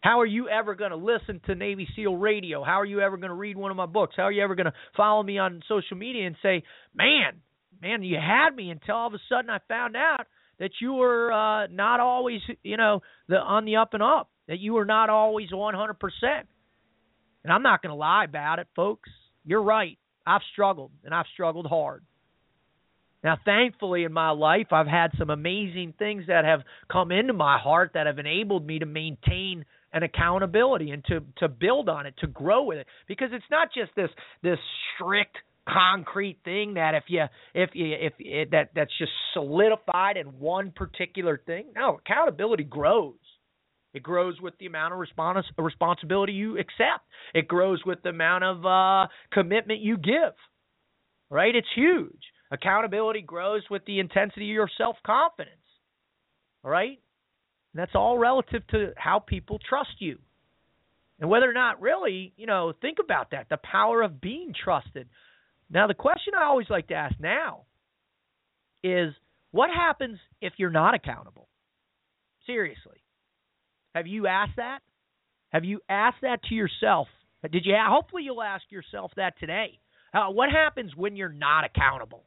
[0.00, 2.64] How are you ever going to listen to Navy SEAL radio?
[2.64, 4.14] How are you ever going to read one of my books?
[4.16, 7.40] How are you ever going to follow me on social media and say, man,
[7.80, 10.26] man, you had me until all of a sudden I found out
[10.58, 14.58] that you were uh, not always, you know, the on the up and up, that
[14.58, 15.94] you were not always 100%.
[17.44, 19.08] And I'm not going to lie about it, folks.
[19.44, 19.98] You're right.
[20.26, 22.04] I've struggled, and I've struggled hard.
[23.22, 27.58] Now, thankfully, in my life, I've had some amazing things that have come into my
[27.58, 32.14] heart that have enabled me to maintain an accountability and to to build on it,
[32.18, 32.86] to grow with it.
[33.06, 34.10] Because it's not just this
[34.42, 34.58] this
[34.94, 35.36] strict
[35.68, 40.72] concrete thing that if you if you if it, that that's just solidified in one
[40.72, 41.66] particular thing.
[41.76, 43.14] No, accountability grows.
[43.94, 47.04] It grows with the amount of respons- responsibility you accept.
[47.34, 50.32] It grows with the amount of uh, commitment you give.
[51.30, 51.54] Right?
[51.54, 52.22] It's huge.
[52.52, 55.56] Accountability grows with the intensity of your self confidence.
[56.62, 57.00] All right?
[57.72, 60.18] And that's all relative to how people trust you.
[61.18, 65.08] And whether or not really, you know, think about that the power of being trusted.
[65.70, 67.62] Now, the question I always like to ask now
[68.84, 69.14] is
[69.50, 71.48] what happens if you're not accountable?
[72.46, 73.02] Seriously.
[73.94, 74.80] Have you asked that?
[75.50, 77.08] Have you asked that to yourself?
[77.50, 77.74] Did you?
[77.78, 79.78] Hopefully, you'll ask yourself that today.
[80.12, 82.24] Uh, what happens when you're not accountable?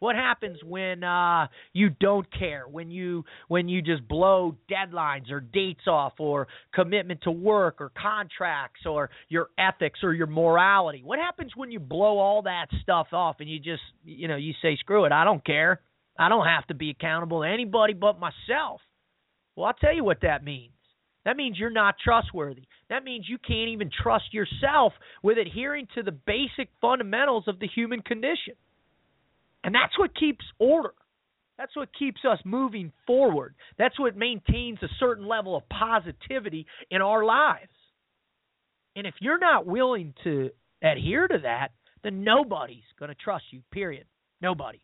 [0.00, 2.64] What happens when uh, you don't care?
[2.70, 7.90] When you when you just blow deadlines or dates off, or commitment to work, or
[8.00, 11.02] contracts, or your ethics, or your morality?
[11.04, 14.52] What happens when you blow all that stuff off and you just you know you
[14.62, 15.80] say screw it, I don't care.
[16.18, 18.80] I don't have to be accountable to anybody but myself.
[19.56, 20.72] Well, I'll tell you what that means.
[21.24, 22.62] That means you're not trustworthy.
[22.88, 27.68] That means you can't even trust yourself with adhering to the basic fundamentals of the
[27.68, 28.54] human condition.
[29.64, 30.94] And that's what keeps order.
[31.58, 33.54] That's what keeps us moving forward.
[33.78, 37.72] That's what maintains a certain level of positivity in our lives.
[38.94, 40.50] And if you're not willing to
[40.82, 41.70] adhere to that,
[42.04, 44.06] then nobody's going to trust you, period.
[44.40, 44.80] Nobody.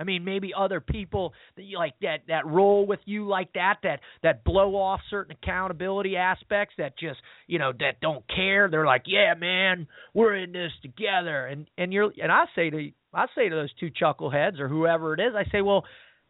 [0.00, 3.78] I mean, maybe other people that you like that that roll with you like that,
[3.82, 8.68] that that blow off certain accountability aspects that just you know that don't care.
[8.70, 12.90] They're like, yeah, man, we're in this together, and and you're and I say to
[13.14, 15.84] I say to those two chuckleheads or whoever it is, I say, well,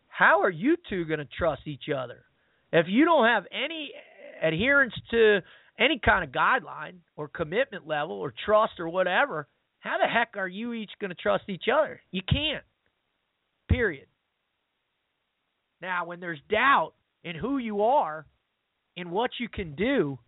[0.09, 2.25] how are you two going to trust each other
[2.73, 3.93] if you don't have any
[4.43, 5.41] adherence to
[5.79, 9.49] any kind of guideline or commitment level or trust or whatever?
[9.81, 12.01] How the heck are you each going to trust each other?
[12.11, 12.65] You can't.
[13.69, 14.07] Period.
[15.81, 18.27] Now, when there's doubt in who you are,
[18.97, 20.19] in what you can do,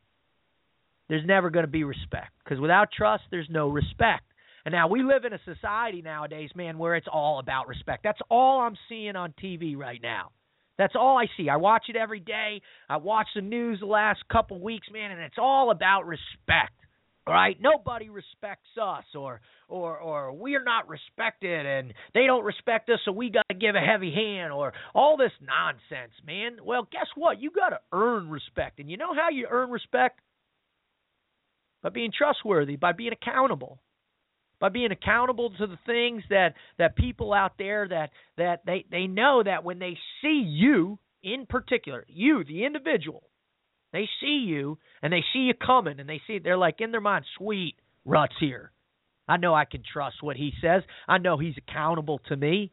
[1.08, 2.30] there's never going to be respect.
[2.44, 4.22] Because without trust, there's no respect.
[4.64, 8.02] And now we live in a society nowadays, man, where it's all about respect.
[8.02, 10.30] That's all I'm seeing on TV right now.
[10.78, 11.48] That's all I see.
[11.48, 12.62] I watch it every day.
[12.88, 16.72] I watch the news the last couple weeks, man, and it's all about respect.
[17.28, 22.98] Right, nobody respects us, or or or we're not respected, and they don't respect us,
[23.04, 26.56] so we got to give a heavy hand, or all this nonsense, man.
[26.64, 27.40] Well, guess what?
[27.40, 30.18] You got to earn respect, and you know how you earn respect?
[31.82, 33.80] By being trustworthy, by being accountable,
[34.60, 39.06] by being accountable to the things that that people out there that that they they
[39.06, 43.24] know that when they see you in particular, you the individual
[43.92, 47.00] they see you and they see you coming and they see they're like in their
[47.00, 48.70] mind, sweet, Rut's here.
[49.28, 50.82] I know I can trust what he says.
[51.08, 52.72] I know he's accountable to me.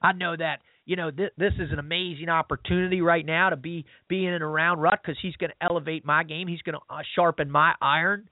[0.00, 3.84] I know that you know th- this is an amazing opportunity right now to be
[4.08, 6.48] being and around Rut because he's going to elevate my game.
[6.48, 8.28] He's going to uh, sharpen my iron.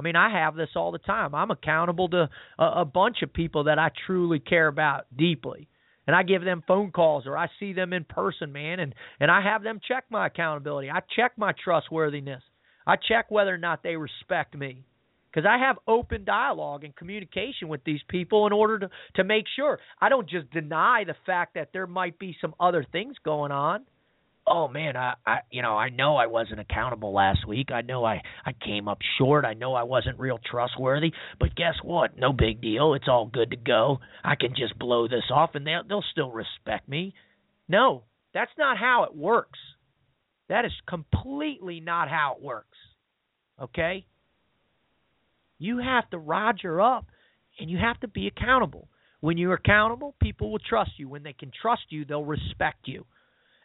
[0.00, 1.34] I mean, I have this all the time.
[1.34, 5.68] I'm accountable to a, a bunch of people that I truly care about deeply
[6.06, 9.30] and I give them phone calls or I see them in person, man, and and
[9.30, 10.90] I have them check my accountability.
[10.90, 12.42] I check my trustworthiness.
[12.86, 14.84] I check whether or not they respect me.
[15.30, 19.44] Because I have open dialogue and communication with these people in order to, to make
[19.54, 19.78] sure.
[20.00, 23.82] I don't just deny the fact that there might be some other things going on
[24.50, 27.70] oh man, I, I you know, I know I wasn't accountable last week.
[27.72, 29.44] I know I I came up short.
[29.44, 31.12] I know I wasn't real trustworthy.
[31.38, 32.18] But guess what?
[32.18, 32.94] No big deal.
[32.94, 34.00] It's all good to go.
[34.24, 37.14] I can just blow this off, and they'll they'll still respect me.
[37.68, 38.02] No,
[38.34, 39.58] that's not how it works.
[40.48, 42.76] That is completely not how it works.
[43.62, 44.04] Okay?
[45.58, 47.06] You have to roger up
[47.58, 48.88] and you have to be accountable.
[49.20, 51.08] When you're accountable, people will trust you.
[51.08, 53.04] When they can trust you, they'll respect you.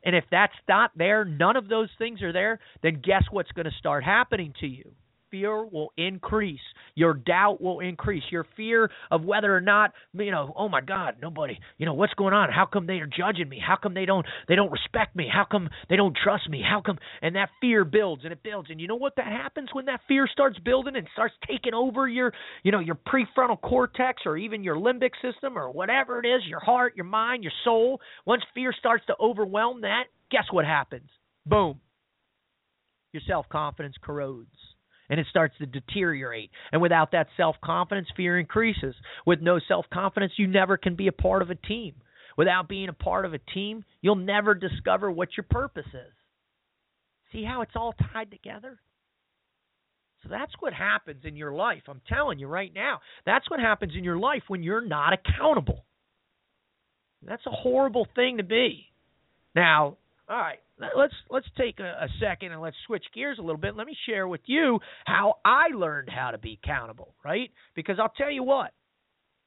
[0.05, 3.65] And if that's not there, none of those things are there, then guess what's going
[3.65, 4.91] to start happening to you?
[5.36, 6.62] Fear will increase.
[6.95, 8.24] Your doubt will increase.
[8.32, 12.13] Your fear of whether or not, you know, oh my God, nobody, you know, what's
[12.13, 12.50] going on?
[12.50, 13.60] How come they are judging me?
[13.60, 15.28] How come they don't they don't respect me?
[15.30, 16.63] How come they don't trust me?
[16.65, 18.69] How come and that fear builds and it builds.
[18.69, 22.08] And you know what that happens when that fear starts building and starts taking over
[22.08, 22.32] your,
[22.63, 26.62] you know, your prefrontal cortex or even your limbic system or whatever it is, your
[26.62, 28.00] heart, your mind, your soul.
[28.26, 31.10] Once fear starts to overwhelm that, guess what happens?
[31.45, 31.82] Boom.
[33.12, 34.74] Your self confidence corrodes
[35.09, 36.51] and it starts to deteriorate.
[36.71, 38.95] And without that self confidence, fear increases.
[39.25, 41.95] With no self confidence, you never can be a part of a team.
[42.37, 46.13] Without being a part of a team, you'll never discover what your purpose is.
[47.31, 48.79] See how it's all tied together?
[50.23, 51.83] So that's what happens in your life.
[51.87, 52.99] I'm telling you right now.
[53.25, 55.85] That's what happens in your life when you're not accountable.
[57.25, 58.85] That's a horrible thing to be.
[59.55, 63.57] Now, all right, let's let's take a, a, second and let's switch gears a little
[63.59, 63.75] bit.
[63.75, 67.49] Let me share with you how I learned how to be accountable, right?
[67.75, 68.71] Because I'll tell you what,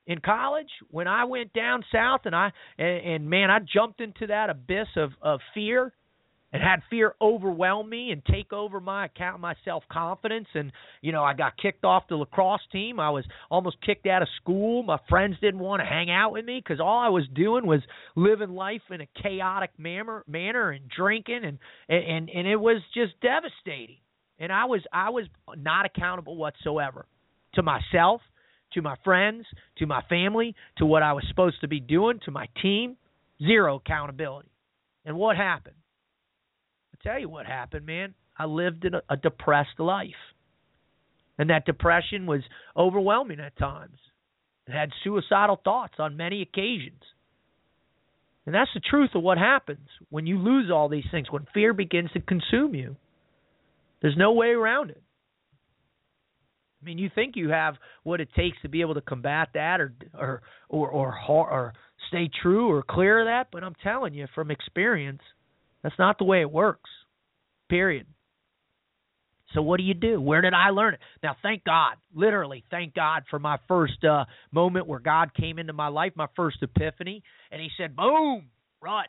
[0.07, 4.27] in college when I went down south and I and, and man, I jumped into
[4.29, 5.93] that abyss of of fear
[6.53, 11.13] and had fear overwhelm me and take over my account my self confidence and you
[11.13, 12.99] know I got kicked off the lacrosse team.
[12.99, 14.83] I was almost kicked out of school.
[14.83, 17.83] My friends didn't want to hang out with me cuz all I was doing was
[18.17, 23.21] living life in a chaotic manner manner and drinking and and and it was just
[23.21, 23.99] devastating.
[24.39, 25.27] And I was I was
[25.57, 27.07] not accountable whatsoever
[27.55, 28.23] to myself
[28.73, 29.47] to my friends
[29.77, 32.97] to my family to what I was supposed to be doing to my team.
[33.41, 34.51] Zero accountability.
[35.05, 35.77] And what happened
[37.09, 38.15] tell you what happened, man.
[38.39, 40.11] I lived in a, a depressed life.
[41.39, 42.41] And that depression was
[42.77, 43.97] overwhelming at times.
[44.67, 47.03] It had suicidal thoughts on many occasions.
[48.45, 51.73] And that's the truth of what happens when you lose all these things, when fear
[51.73, 52.97] begins to consume you.
[54.03, 55.03] There's no way around it.
[56.81, 59.81] I mean, you think you have what it takes to be able to combat that,
[59.81, 60.41] or or
[60.71, 60.89] or
[61.29, 61.73] or, or
[62.09, 65.21] stay true or clear of that, but I'm telling you from experience,
[65.83, 66.91] that's not the way it works.
[67.69, 68.07] Period.
[69.55, 70.21] So what do you do?
[70.21, 71.01] Where did I learn it?
[71.23, 75.73] Now, thank God, literally, thank God for my first uh, moment where God came into
[75.73, 78.51] my life, my first epiphany, and He said, "Boom,
[78.83, 79.07] Rut,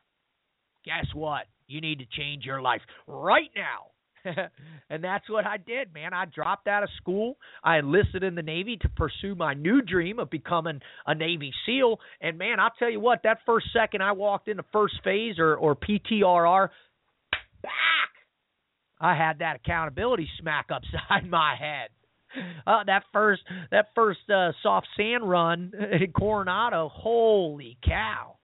[0.86, 1.44] guess what?
[1.68, 3.92] You need to change your life right now."
[4.90, 6.14] and that's what I did, man.
[6.14, 7.38] I dropped out of school.
[7.64, 12.00] I enlisted in the Navy to pursue my new dream of becoming a Navy SEAL.
[12.22, 15.56] And man, I'll tell you what, that first second I walked into first phase or,
[15.56, 16.70] or PTRR,
[17.62, 17.72] back,
[19.00, 21.90] I had that accountability smack upside my head.
[22.68, 28.39] Uh, that first that first uh, soft sand run in Coronado, holy cow!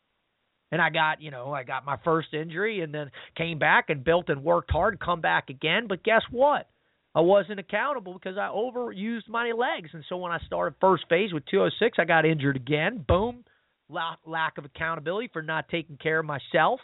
[0.72, 4.03] And I got, you know, I got my first injury and then came back and
[4.03, 5.86] built and worked hard, come back again.
[5.88, 6.68] But guess what?
[7.13, 9.89] I wasn't accountable because I overused my legs.
[9.93, 13.05] And so when I started first phase with 206, I got injured again.
[13.07, 13.45] Boom.
[13.89, 16.80] Lack of accountability for not taking care of myself.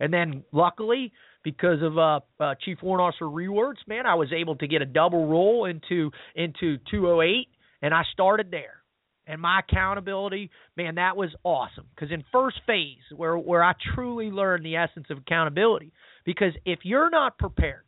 [0.00, 1.12] And then luckily,
[1.42, 4.86] because of uh, uh, Chief Warrant Officer Rewards, man, I was able to get a
[4.86, 7.48] double roll into into 208,
[7.82, 8.83] and I started there
[9.26, 11.86] and my accountability, man, that was awesome.
[11.94, 15.92] Because in first phase, where where I truly learned the essence of accountability,
[16.24, 17.84] because if you're not prepared,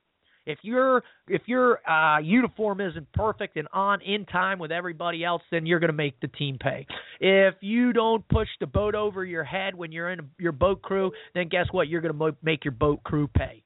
[0.46, 5.42] if your if your uh, uniform isn't perfect and on in time with everybody else,
[5.50, 6.86] then you're going to make the team pay.
[7.20, 11.10] If you don't push the boat over your head when you're in your boat crew,
[11.34, 11.88] then guess what?
[11.88, 13.62] You're going to mo- make your boat crew pay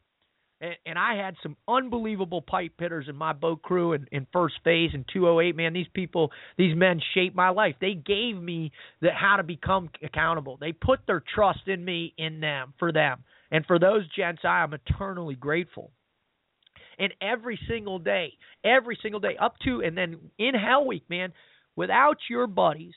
[0.60, 4.56] and, and I had some unbelievable pipe hitters in my boat crew in, in first
[4.64, 5.56] phase and 208.
[5.56, 7.76] Man, these people, these men shaped my life.
[7.80, 10.58] They gave me the how to become accountable.
[10.60, 14.62] They put their trust in me, in them, for them, and for those gents, I
[14.62, 15.90] am eternally grateful.
[16.98, 21.32] And every single day, every single day, up to and then in Hell Week, man,
[21.74, 22.94] without your buddies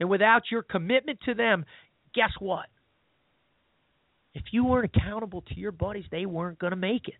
[0.00, 1.66] and without your commitment to them,
[2.14, 2.66] guess what?
[4.34, 7.14] If you weren't accountable to your buddies, they weren't going to make it.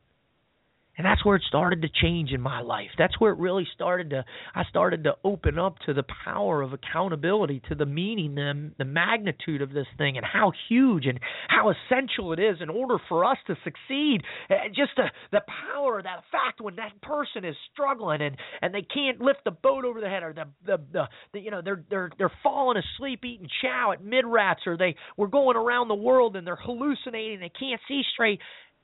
[0.98, 2.90] And that's where it started to change in my life.
[2.98, 4.24] That's where it really started to
[4.54, 8.84] I started to open up to the power of accountability, to the meaning, the, the
[8.84, 13.24] magnitude of this thing and how huge and how essential it is in order for
[13.24, 14.22] us to succeed.
[14.50, 15.42] And just the the
[15.72, 19.52] power of that fact when that person is struggling and and they can't lift the
[19.52, 22.76] boat over their head or the the, the, the you know they're they're they're falling
[22.76, 26.56] asleep eating chow at mid rats or they were going around the world and they're
[26.56, 28.40] hallucinating, they can't see straight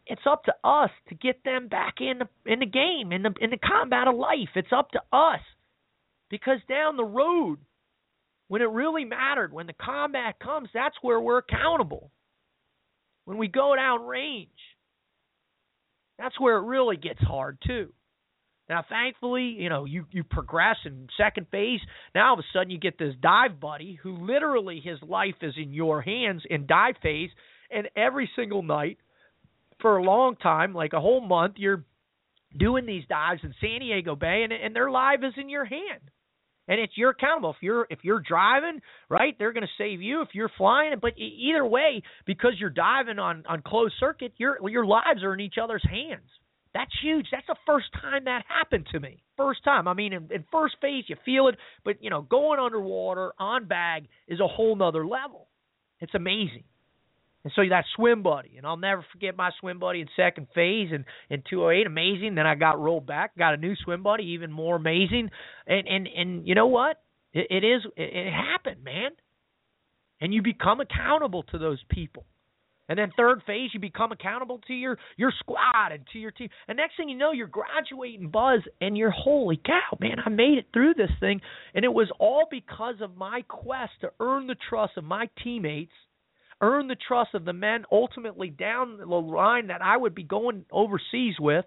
[0.07, 3.32] it's up to us to get them back in the in the game in the
[3.40, 4.50] in the combat of life.
[4.55, 5.40] It's up to us
[6.30, 7.59] because down the road,
[8.48, 12.11] when it really mattered, when the combat comes, that's where we're accountable.
[13.24, 14.50] When we go down range,
[16.18, 17.92] that's where it really gets hard too.
[18.68, 21.80] Now, thankfully, you know you you progress in second phase.
[22.14, 25.55] Now all of a sudden you get this dive buddy who literally his life is
[25.57, 27.30] in your hands in dive phase,
[27.70, 28.98] and every single night
[29.81, 31.85] for a long time, like a whole month, you're
[32.57, 36.01] doing these dives in San Diego Bay, and and their life is in your hand,
[36.68, 37.51] and it's you're accountable.
[37.51, 40.22] If you're if you're driving, right, they're going to save you.
[40.22, 44.87] If you're flying, but either way, because you're diving on on closed circuit, your your
[44.87, 46.29] lives are in each other's hands.
[46.75, 47.27] That's huge.
[47.31, 49.22] That's the first time that happened to me.
[49.37, 49.87] First time.
[49.87, 53.66] I mean, in, in first phase, you feel it, but you know, going underwater on
[53.66, 55.47] bag is a whole nother level.
[56.01, 56.64] It's amazing.
[57.45, 60.88] And so that swim buddy, and I'll never forget my swim buddy in second phase
[60.92, 62.34] and in 208, amazing.
[62.36, 65.30] Then I got rolled back, got a new swim buddy, even more amazing.
[65.66, 67.03] And and and you know what?
[67.34, 69.11] It, it is it, it happened, man.
[70.22, 72.24] And you become accountable to those people.
[72.88, 76.49] And then third phase, you become accountable to your your squad and to your team.
[76.66, 80.16] And next thing you know, you're graduating BUD/S, and you're holy cow, man!
[80.24, 81.42] I made it through this thing,
[81.74, 85.92] and it was all because of my quest to earn the trust of my teammates
[86.61, 90.64] earn the trust of the men ultimately down the line that I would be going
[90.70, 91.64] overseas with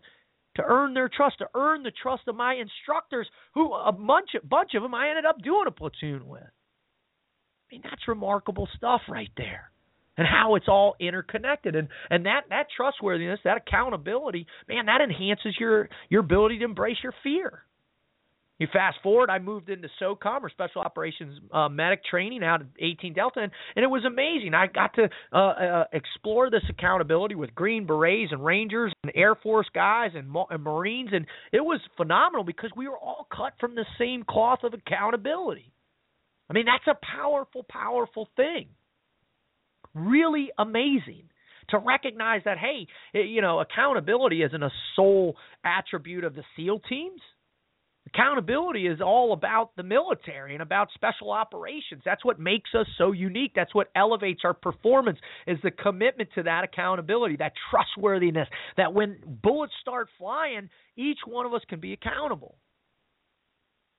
[0.55, 4.45] to earn their trust, to earn the trust of my instructors, who a bunch, a
[4.45, 6.41] bunch of them I ended up doing a platoon with.
[6.41, 9.71] I mean, that's remarkable stuff right there.
[10.17, 15.55] And how it's all interconnected, and and that that trustworthiness, that accountability, man, that enhances
[15.59, 17.61] your your ability to embrace your fear.
[18.59, 22.67] You fast forward, I moved into SOCOM or Special Operations uh, Medic Training out of
[22.79, 24.53] 18 Delta, and, and it was amazing.
[24.55, 29.35] I got to uh, uh, explore this accountability with Green Berets and Rangers and Air
[29.35, 33.75] Force guys and, and Marines, and it was phenomenal because we were all cut from
[33.75, 35.71] the same cloth of accountability.
[36.49, 38.69] I mean, that's a powerful, powerful thing.
[39.93, 41.23] really amazing
[41.69, 47.21] to recognize that hey, you know, accountability isn't a sole attribute of the SEAL teams.
[48.13, 52.01] Accountability is all about the military and about special operations.
[52.05, 53.51] That's what makes us so unique.
[53.53, 58.47] That's what elevates our performance is the commitment to that accountability, that trustworthiness,
[58.77, 62.55] that when bullets start flying, each one of us can be accountable.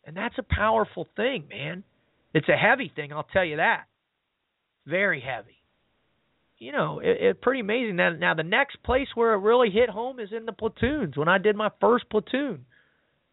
[0.07, 1.85] And that's a powerful thing, man.
[2.33, 3.85] It's a heavy thing, I'll tell you that.
[4.87, 5.57] Very heavy.
[6.59, 7.97] You know, it's it pretty amazing.
[7.97, 11.17] Now, now the next place where it really hit home is in the platoons.
[11.17, 12.65] When I did my first platoon,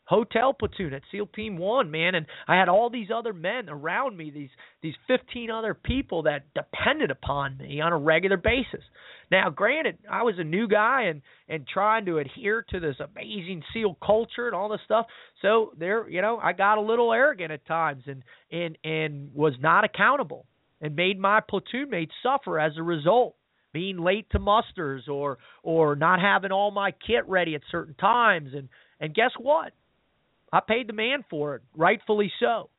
[0.06, 4.16] hotel platoon at SEAL Team One, man, and I had all these other men around
[4.16, 4.50] me, these
[4.82, 8.84] these 15 other people that depended upon me on a regular basis.
[9.32, 13.64] Now, granted, I was a new guy and and trying to adhere to this amazing
[13.74, 15.08] SEAL culture and all this stuff.
[15.42, 19.54] So there, you know, I got a little arrogant at times and and and was
[19.60, 20.46] not accountable
[20.82, 23.36] and made my platoon mates suffer as a result
[23.74, 28.52] being late to musters or or not having all my kit ready at certain times
[28.54, 29.74] and and guess what
[30.52, 32.70] I paid the man for it rightfully so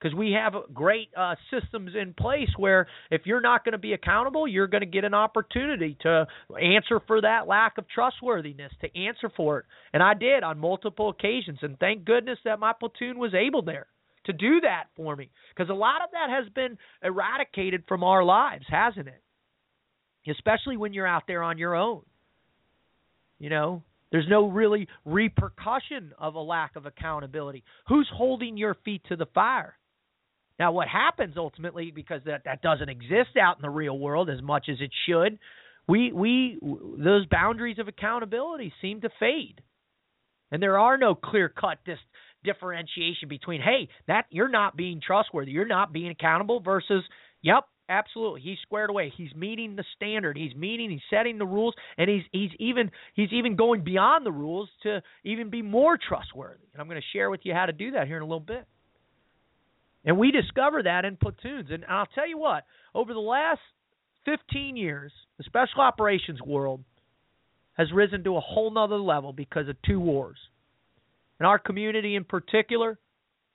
[0.00, 3.92] because we have great uh, systems in place where if you're not going to be
[3.92, 6.26] accountable, you're going to get an opportunity to
[6.60, 9.64] answer for that lack of trustworthiness, to answer for it.
[9.92, 11.58] And I did on multiple occasions.
[11.62, 13.86] And thank goodness that my platoon was able there
[14.26, 18.24] to do that for me because a lot of that has been eradicated from our
[18.24, 19.22] lives, hasn't it?
[20.30, 22.02] Especially when you're out there on your own.
[23.38, 23.82] You know,
[24.12, 27.64] there's no really repercussion of a lack of accountability.
[27.88, 29.76] Who's holding your feet to the fire?
[30.58, 34.42] Now, what happens ultimately, because that, that doesn't exist out in the real world as
[34.42, 35.38] much as it should,
[35.88, 36.58] we we
[36.98, 39.62] those boundaries of accountability seem to fade,
[40.52, 41.98] and there are no clear cut dis-
[42.44, 47.02] differentiation between hey that you're not being trustworthy, you're not being accountable versus
[47.42, 48.40] yep absolutely.
[48.40, 49.12] He's squared away.
[49.14, 50.38] He's meeting the standard.
[50.38, 54.32] He's meeting he's setting the rules and he's he's even he's even going beyond the
[54.32, 56.64] rules to even be more trustworthy.
[56.72, 58.40] And i'm going to share with you how to do that here in a little
[58.40, 58.66] bit.
[60.04, 61.68] And we discover that in platoons.
[61.70, 62.64] And i'll tell you what
[62.94, 63.60] over the last
[64.24, 66.84] 15 years the special operations world
[67.74, 70.38] has risen to a whole nother level because of two wars.
[71.38, 72.98] And our community in particular,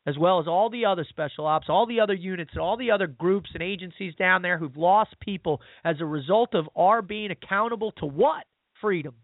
[0.05, 2.91] as well as all the other special ops, all the other units, and all the
[2.91, 7.31] other groups and agencies down there who've lost people as a result of our being
[7.31, 8.45] accountable to what?
[8.81, 9.15] Freedom,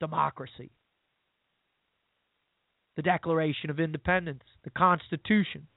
[0.00, 0.70] democracy,
[2.96, 5.68] the Declaration of Independence, the Constitution.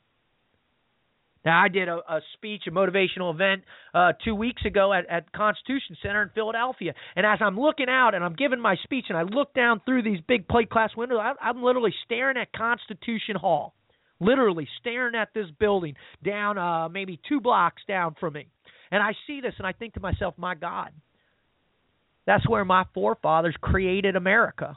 [1.46, 3.64] Now, I did a, a speech, a motivational event
[3.94, 6.94] uh, two weeks ago at, at Constitution Center in Philadelphia.
[7.16, 10.04] And as I'm looking out and I'm giving my speech, and I look down through
[10.04, 13.74] these big plate glass windows, I, I'm literally staring at Constitution Hall,
[14.20, 18.48] literally staring at this building down uh, maybe two blocks down from me.
[18.92, 20.90] And I see this and I think to myself, my God,
[22.26, 24.76] that's where my forefathers created America.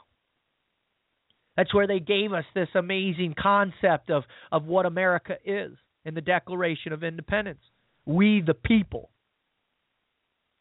[1.57, 5.71] That's where they gave us this amazing concept of, of what America is
[6.05, 7.61] in the Declaration of Independence.
[8.05, 9.09] We the people.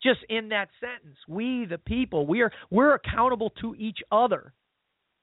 [0.03, 4.53] Just in that sentence, we the people, we are we're accountable to each other.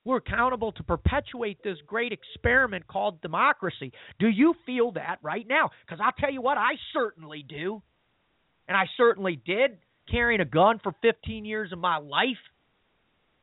[0.05, 3.91] We're accountable to perpetuate this great experiment called democracy.
[4.17, 5.70] Do you feel that right now?
[5.86, 7.82] Because I'll tell you what, I certainly do.
[8.67, 9.78] And I certainly did,
[10.09, 12.38] carrying a gun for 15 years of my life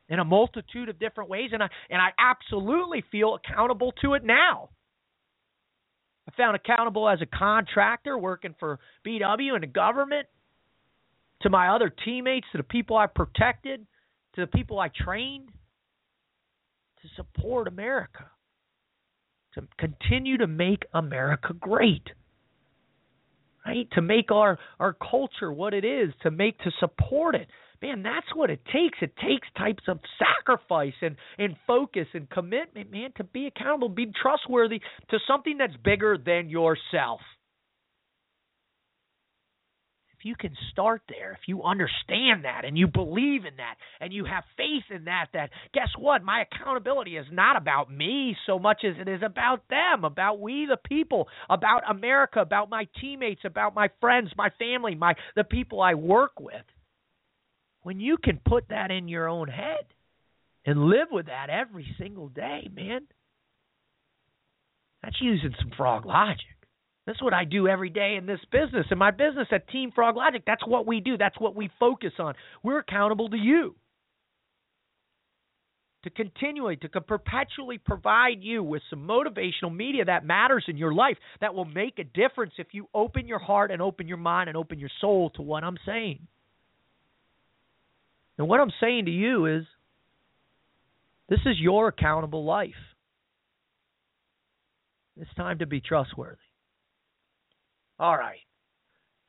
[0.09, 1.51] in a multitude of different ways.
[1.53, 4.69] And I, and I absolutely feel accountable to it now.
[6.27, 10.27] I found accountable as a contractor working for BW and the government,
[11.41, 13.85] to my other teammates, to the people I protected,
[14.35, 15.49] to the people I trained,
[17.01, 18.25] to support America,
[19.53, 22.07] to continue to make America great.
[23.65, 23.87] Right?
[23.91, 27.47] To make our, our culture what it is, to make to support it
[27.81, 28.97] man, that's what it takes.
[29.01, 34.11] It takes types of sacrifice and, and focus and commitment, man, to be accountable, be
[34.21, 37.21] trustworthy to something that's bigger than yourself.
[40.19, 44.11] If you can start there, if you understand that and you believe in that and
[44.11, 46.23] you have faith in that, that guess what?
[46.23, 50.65] My accountability is not about me so much as it is about them, about we
[50.65, 55.81] the people, about America, about my teammates, about my friends, my family, my the people
[55.81, 56.65] I work with
[57.87, 59.85] when you can put that in your own head
[60.65, 63.07] and live with that every single day, man,
[65.01, 66.57] that's using some Froglogic.
[67.05, 68.87] That's what I do every day in this business.
[68.91, 71.17] In my business at Team Froglogic, that's what we do.
[71.17, 72.33] That's what we focus on.
[72.61, 73.77] We're accountable to you.
[76.03, 81.17] to continually, to perpetually provide you with some motivational media that matters in your life,
[81.41, 84.57] that will make a difference if you open your heart and open your mind and
[84.57, 86.27] open your soul to what I'm saying.
[88.37, 89.63] And what I'm saying to you is
[91.29, 92.71] this is your accountable life.
[95.19, 96.37] It's time to be trustworthy.
[97.99, 98.39] All right.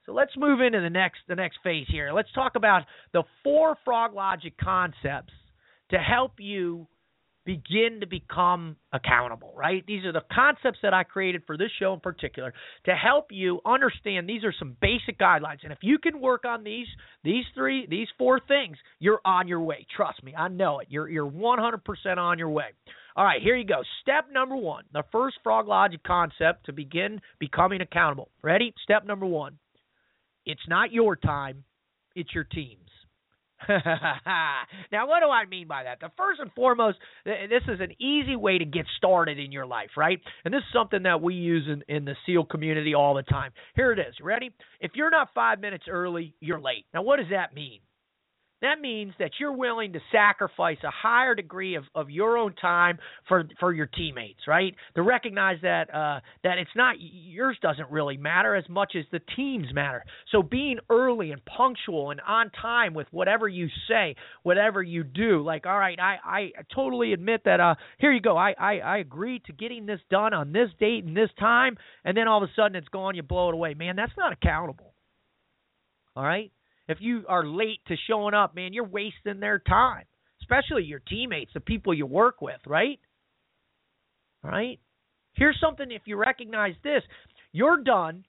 [0.04, 2.12] So let's move into the next the next phase here.
[2.12, 2.82] Let's talk about
[3.12, 5.32] the four Froglogic concepts
[5.90, 6.86] to help you
[7.48, 9.82] begin to become accountable, right?
[9.86, 12.52] These are the concepts that I created for this show in particular
[12.84, 15.60] to help you understand these are some basic guidelines.
[15.62, 16.86] And if you can work on these
[17.24, 19.86] these three these four things, you're on your way.
[19.96, 20.88] Trust me, I know it.
[20.90, 22.66] You're you're 100% on your way.
[23.16, 23.80] All right, here you go.
[24.02, 24.84] Step number 1.
[24.92, 28.28] The first Froglogic concept to begin becoming accountable.
[28.42, 28.74] Ready?
[28.84, 29.58] Step number 1.
[30.44, 31.64] It's not your time,
[32.14, 32.87] it's your team's.
[33.68, 36.00] now, what do I mean by that?
[36.00, 39.90] The first and foremost, this is an easy way to get started in your life,
[39.96, 40.20] right?
[40.44, 43.52] And this is something that we use in, in the SEAL community all the time.
[43.74, 44.14] Here it is.
[44.22, 44.50] Ready?
[44.80, 46.86] If you're not five minutes early, you're late.
[46.94, 47.80] Now, what does that mean?
[48.60, 52.98] That means that you're willing to sacrifice a higher degree of, of your own time
[53.28, 54.74] for for your teammates, right?
[54.96, 59.20] To recognize that uh, that it's not yours doesn't really matter as much as the
[59.36, 60.04] teams matter.
[60.32, 65.42] So being early and punctual and on time with whatever you say, whatever you do,
[65.44, 67.60] like all right, I I totally admit that.
[67.60, 68.36] Uh, here you go.
[68.36, 72.16] I I, I agree to getting this done on this date and this time, and
[72.16, 73.14] then all of a sudden it's gone.
[73.14, 73.94] You blow it away, man.
[73.94, 74.94] That's not accountable.
[76.16, 76.50] All right
[76.88, 80.04] if you are late to showing up, man, you're wasting their time,
[80.42, 82.98] especially your teammates, the people you work with, right?
[84.42, 84.80] Right?
[85.34, 87.02] Here's something if you recognize this,
[87.52, 88.24] you're done.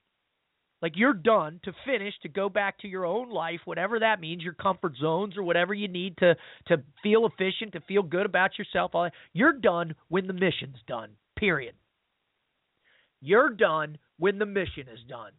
[0.82, 4.44] Like you're done to finish to go back to your own life, whatever that means,
[4.44, 6.36] your comfort zones or whatever you need to
[6.68, 8.92] to feel efficient, to feel good about yourself.
[8.94, 9.14] All that.
[9.34, 11.10] You're done when the mission's done.
[11.38, 11.76] Period.
[13.20, 15.32] You're done when the mission is done.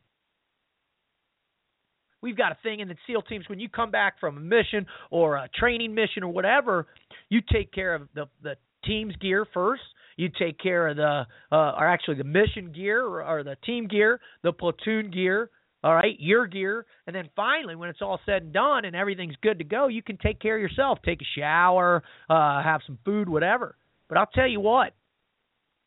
[2.23, 4.87] We've got a thing in the SEAL teams when you come back from a mission
[5.11, 6.87] or a training mission or whatever,
[7.29, 9.83] you take care of the the team's gear first.
[10.17, 13.87] You take care of the uh, or actually the mission gear or, or the team
[13.87, 15.51] gear, the platoon gear,
[15.83, 19.37] all right, your gear, and then finally, when it's all said and done and everything's
[19.43, 22.99] good to go, you can take care of yourself, take a shower, uh, have some
[23.05, 23.77] food, whatever.
[24.09, 24.93] But I'll tell you what,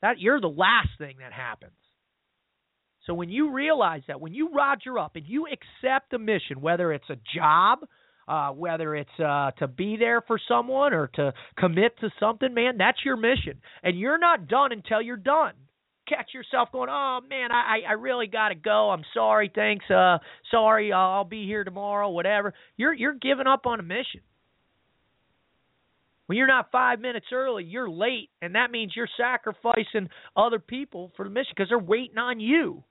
[0.02, 1.74] that you're the last thing that happens.
[3.06, 6.94] So when you realize that, when you roger up and you accept a mission, whether
[6.94, 7.80] it's a job,
[8.28, 12.78] uh, whether it's uh, to be there for someone or to commit to something, man,
[12.78, 13.60] that's your mission.
[13.84, 15.54] And you're not done until you're done.
[16.08, 18.90] Catch yourself going, oh man, I I really got to go.
[18.92, 19.90] I'm sorry, thanks.
[19.90, 20.18] Uh,
[20.52, 22.10] sorry, I'll be here tomorrow.
[22.10, 22.54] Whatever.
[22.76, 24.20] You're you're giving up on a mission.
[26.26, 31.12] When you're not five minutes early, you're late, and that means you're sacrificing other people
[31.16, 32.84] for the mission because they're waiting on you.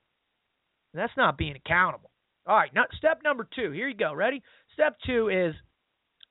[0.95, 2.11] That's not being accountable.
[2.47, 3.71] All right, now step number two.
[3.71, 4.13] Here you go.
[4.13, 4.43] Ready?
[4.75, 5.55] Step two is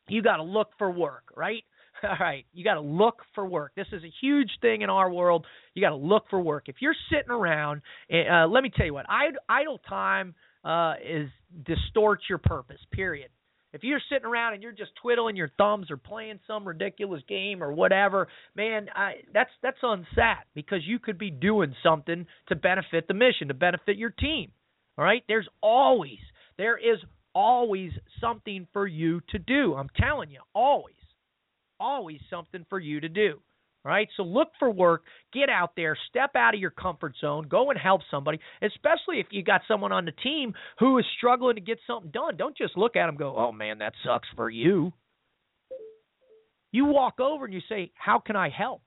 [0.07, 1.63] you got to look for work, right?
[2.03, 3.73] All right, you got to look for work.
[3.75, 5.45] This is a huge thing in our world.
[5.73, 6.63] You got to look for work.
[6.67, 10.33] If you're sitting around, eh, uh, let me tell you what, idle time
[10.63, 11.29] uh, is
[11.65, 12.79] distorts your purpose.
[12.91, 13.29] Period.
[13.73, 17.63] If you're sitting around and you're just twiddling your thumbs or playing some ridiculous game
[17.63, 23.07] or whatever, man, I, that's that's unsat because you could be doing something to benefit
[23.07, 24.51] the mission, to benefit your team.
[24.97, 25.23] All right?
[25.27, 26.19] There's always
[26.57, 26.99] there is
[27.33, 29.75] always something for you to do.
[29.75, 30.95] I'm telling you, always.
[31.79, 33.39] Always something for you to do.
[33.83, 34.07] Right?
[34.15, 35.03] So look for work,
[35.33, 39.27] get out there, step out of your comfort zone, go and help somebody, especially if
[39.31, 42.37] you got someone on the team who is struggling to get something done.
[42.37, 44.93] Don't just look at them go, "Oh man, that sucks for you."
[46.71, 48.83] You walk over and you say, "How can I help?"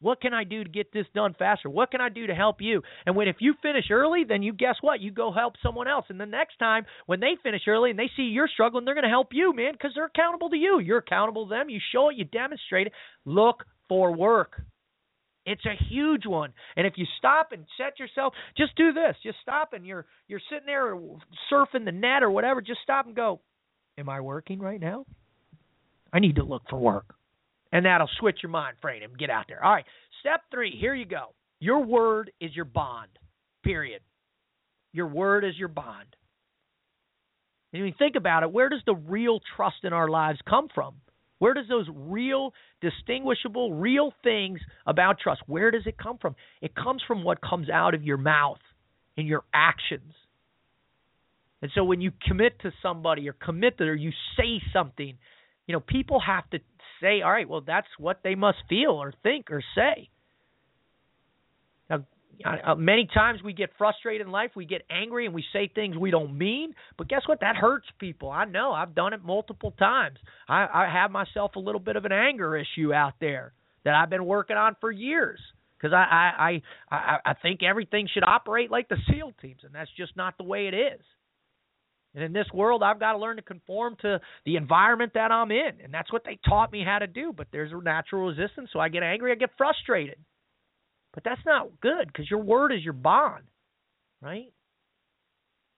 [0.00, 1.70] What can I do to get this done faster?
[1.70, 2.82] What can I do to help you?
[3.06, 5.00] And when if you finish early, then you guess what?
[5.00, 6.04] You go help someone else.
[6.10, 9.04] And the next time when they finish early and they see you're struggling, they're going
[9.04, 10.80] to help you, man, because they're accountable to you.
[10.80, 11.70] You're accountable to them.
[11.70, 12.92] You show it, you demonstrate it.
[13.24, 14.62] Look for work.
[15.44, 16.52] It's a huge one.
[16.76, 19.16] And if you stop and set yourself, just do this.
[19.22, 20.96] Just stop and you're you're sitting there
[21.52, 23.40] surfing the net or whatever, just stop and go,
[23.96, 25.06] "Am I working right now?
[26.12, 27.14] I need to look for work."
[27.72, 29.62] And that'll switch your mind frame and get out there.
[29.62, 29.84] All right.
[30.20, 31.34] Step 3, here you go.
[31.60, 33.10] Your word is your bond.
[33.64, 34.02] Period.
[34.92, 36.16] Your word is your bond.
[37.72, 40.68] And when you think about it, where does the real trust in our lives come
[40.74, 40.94] from?
[41.38, 46.34] Where does those real, distinguishable, real things about trust, where does it come from?
[46.62, 48.58] It comes from what comes out of your mouth
[49.16, 50.14] and your actions.
[51.62, 55.16] And so when you commit to somebody or commit to or you say something,
[55.66, 56.58] you know, people have to
[57.02, 60.08] say, all right, well, that's what they must feel or think or say.
[62.44, 65.96] Uh, many times we get frustrated in life, we get angry, and we say things
[65.96, 66.74] we don't mean.
[66.98, 67.40] But guess what?
[67.40, 68.30] That hurts people.
[68.30, 68.72] I know.
[68.72, 70.18] I've done it multiple times.
[70.48, 73.52] I, I have myself a little bit of an anger issue out there
[73.84, 75.40] that I've been working on for years
[75.78, 76.60] because I,
[76.90, 80.36] I I I think everything should operate like the SEAL teams, and that's just not
[80.38, 81.00] the way it is.
[82.14, 85.50] And in this world, I've got to learn to conform to the environment that I'm
[85.50, 87.32] in, and that's what they taught me how to do.
[87.36, 90.16] But there's a natural resistance, so I get angry, I get frustrated.
[91.16, 93.44] But that's not good because your word is your bond,
[94.20, 94.52] right?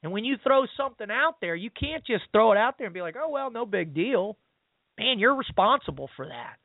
[0.03, 2.95] And when you throw something out there, you can't just throw it out there and
[2.95, 4.37] be like, "Oh well, no big deal."
[4.99, 6.57] Man, you're responsible for that.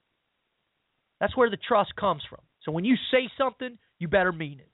[1.20, 2.42] That's where the trust comes from.
[2.64, 4.70] So when you say something, you better mean it.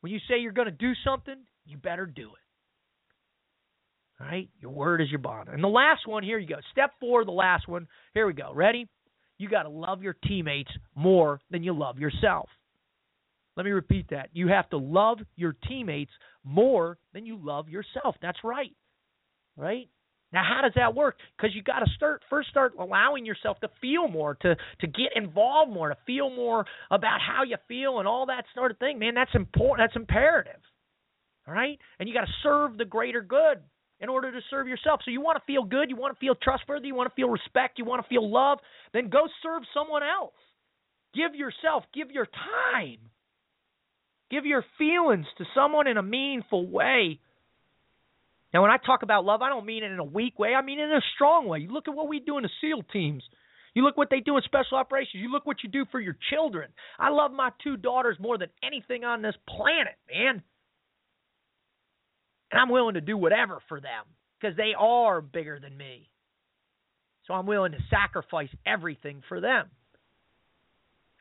[0.00, 1.36] When you say you're going to do something,
[1.66, 4.22] you better do it.
[4.22, 4.48] All right?
[4.60, 5.48] Your word is your bond.
[5.48, 6.60] And the last one, here you go.
[6.70, 7.88] Step four, the last one.
[8.14, 8.52] Here we go.
[8.54, 8.88] Ready?
[9.38, 12.48] You got to love your teammates more than you love yourself.
[13.56, 14.28] Let me repeat that.
[14.32, 16.12] You have to love your teammates
[16.44, 18.16] more than you love yourself.
[18.22, 18.74] That's right.
[19.56, 19.88] Right?
[20.32, 21.16] Now, how does that work?
[21.36, 25.16] Because you got to start first start allowing yourself to feel more, to to get
[25.16, 28.98] involved more, to feel more about how you feel and all that sort of thing.
[28.98, 29.88] Man, that's important.
[29.88, 30.60] That's imperative.
[31.46, 33.60] All right, and you got to serve the greater good
[34.00, 35.00] in order to serve yourself.
[35.04, 37.28] So you want to feel good, you want to feel trustworthy, you want to feel
[37.28, 38.58] respect, you want to feel love.
[38.92, 40.34] Then go serve someone else.
[41.14, 42.98] Give yourself, give your time,
[44.30, 47.20] give your feelings to someone in a meaningful way
[48.52, 50.54] now, when I talk about love, I don't mean it in a weak way.
[50.54, 51.58] I mean it in a strong way.
[51.58, 53.22] You look at what we do in the SEAL teams.
[53.74, 55.22] You look what they do in special operations.
[55.22, 56.70] You look what you do for your children.
[56.98, 60.42] I love my two daughters more than anything on this planet, man.
[62.50, 64.04] And I'm willing to do whatever for them
[64.40, 66.08] because they are bigger than me.
[67.26, 69.66] So I'm willing to sacrifice everything for them.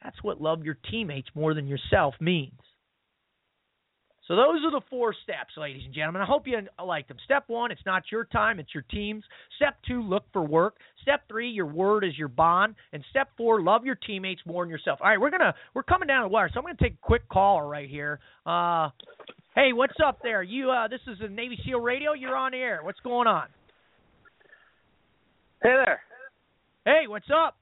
[0.04, 2.60] That's what love your teammates more than yourself means.
[4.28, 6.22] So those are the four steps, ladies and gentlemen.
[6.22, 7.16] I hope you like them.
[7.24, 9.24] Step one, it's not your time, it's your team's.
[9.56, 10.76] Step two, look for work.
[11.02, 12.76] Step three, your word is your bond.
[12.92, 15.00] And step four, love your teammates more than yourself.
[15.02, 17.28] All right, we're gonna we're coming down the wire, so I'm gonna take a quick
[17.30, 18.20] call right here.
[18.46, 18.90] Uh,
[19.56, 20.44] hey, what's up there?
[20.44, 22.12] You uh, this is a Navy SEAL Radio.
[22.12, 22.82] You're on air.
[22.84, 23.48] What's going on?
[25.64, 26.02] Hey there.
[26.84, 27.56] Hey, what's up?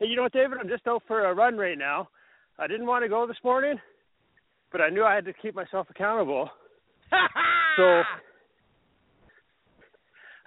[0.00, 0.58] Hey, you know what, David?
[0.60, 2.08] I'm just out for a run right now.
[2.58, 3.78] I didn't want to go this morning
[4.72, 6.48] but I knew I had to keep myself accountable.
[7.76, 8.02] so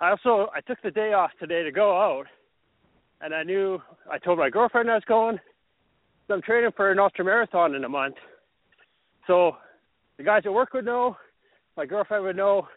[0.02, 2.26] I also I took the day off today to go out,
[3.22, 3.80] and I knew
[4.12, 5.40] I told my girlfriend I was going.
[6.28, 8.16] So I'm training for an ultra marathon in a month.
[9.28, 9.54] So
[10.18, 11.16] the guys at work would know,
[11.78, 12.68] my girlfriend would know,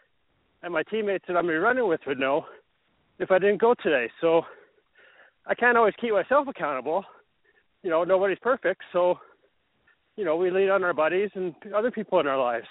[0.61, 2.45] and my teammates that I'm be running with would know
[3.17, 4.09] if I didn't go today.
[4.21, 4.43] So
[5.47, 7.03] I can't always keep myself accountable.
[7.81, 9.17] You know, nobody's perfect, so
[10.19, 12.65] you know, we lean on our buddies and other people in our lives.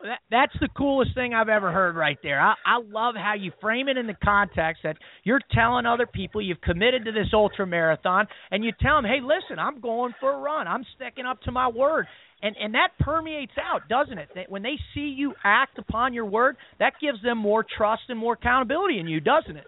[0.00, 2.40] That, that's the coolest thing I've ever heard right there.
[2.40, 6.40] I, I love how you frame it in the context that you're telling other people
[6.40, 10.32] you've committed to this ultra marathon, and you tell them, "Hey, listen, I'm going for
[10.32, 10.68] a run.
[10.68, 12.06] I'm sticking up to my word."
[12.42, 14.28] And and that permeates out, doesn't it?
[14.36, 18.18] That when they see you act upon your word, that gives them more trust and
[18.18, 19.66] more accountability in you, doesn't it?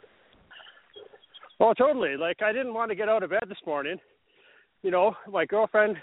[1.59, 2.17] Well, totally.
[2.17, 3.99] Like I didn't want to get out of bed this morning
[4.85, 5.97] you know, my girlfriend,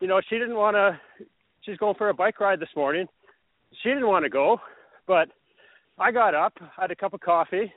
[0.00, 1.00] you know, she didn't want to.
[1.62, 3.06] She's going for a bike ride this morning.
[3.82, 4.58] She didn't want to go,
[5.06, 5.28] but
[5.98, 7.72] I got up, had a cup of coffee,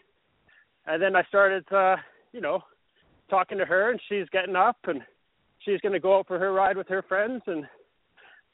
[0.87, 1.95] and then I started, uh,
[2.33, 2.61] you know,
[3.29, 5.01] talking to her, and she's getting up, and
[5.59, 7.65] she's going to go out for her ride with her friends, and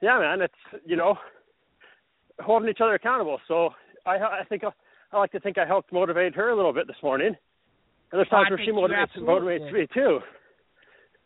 [0.02, 1.16] yeah, man, it's you know,
[2.40, 3.40] holding each other accountable.
[3.48, 3.70] So
[4.06, 4.70] I, I think I,
[5.14, 7.36] I like to think I helped motivate her a little bit this morning.
[8.12, 10.20] And there's times where she motivates, motivates me too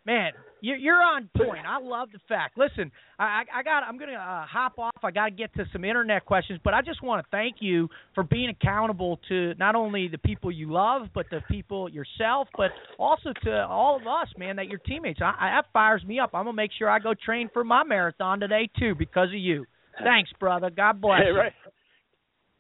[0.08, 0.32] man,
[0.62, 1.66] you're, you're on point.
[1.68, 2.58] I love the fact.
[2.58, 3.84] Listen, I, I got.
[3.84, 5.03] I'm gonna uh, hop off.
[5.03, 7.89] I got to get to some internet questions, but I just want to thank you
[8.16, 12.72] for being accountable to not only the people you love, but the people yourself, but
[12.97, 14.55] also to all of us, man.
[14.55, 15.20] That your teammates.
[15.22, 16.32] I, I, that fires me up.
[16.34, 19.66] I'm gonna make sure I go train for my marathon today too because of you.
[20.03, 20.72] Thanks, brother.
[20.72, 21.22] God bless.
[21.22, 21.38] Hey, you.
[21.38, 21.53] right.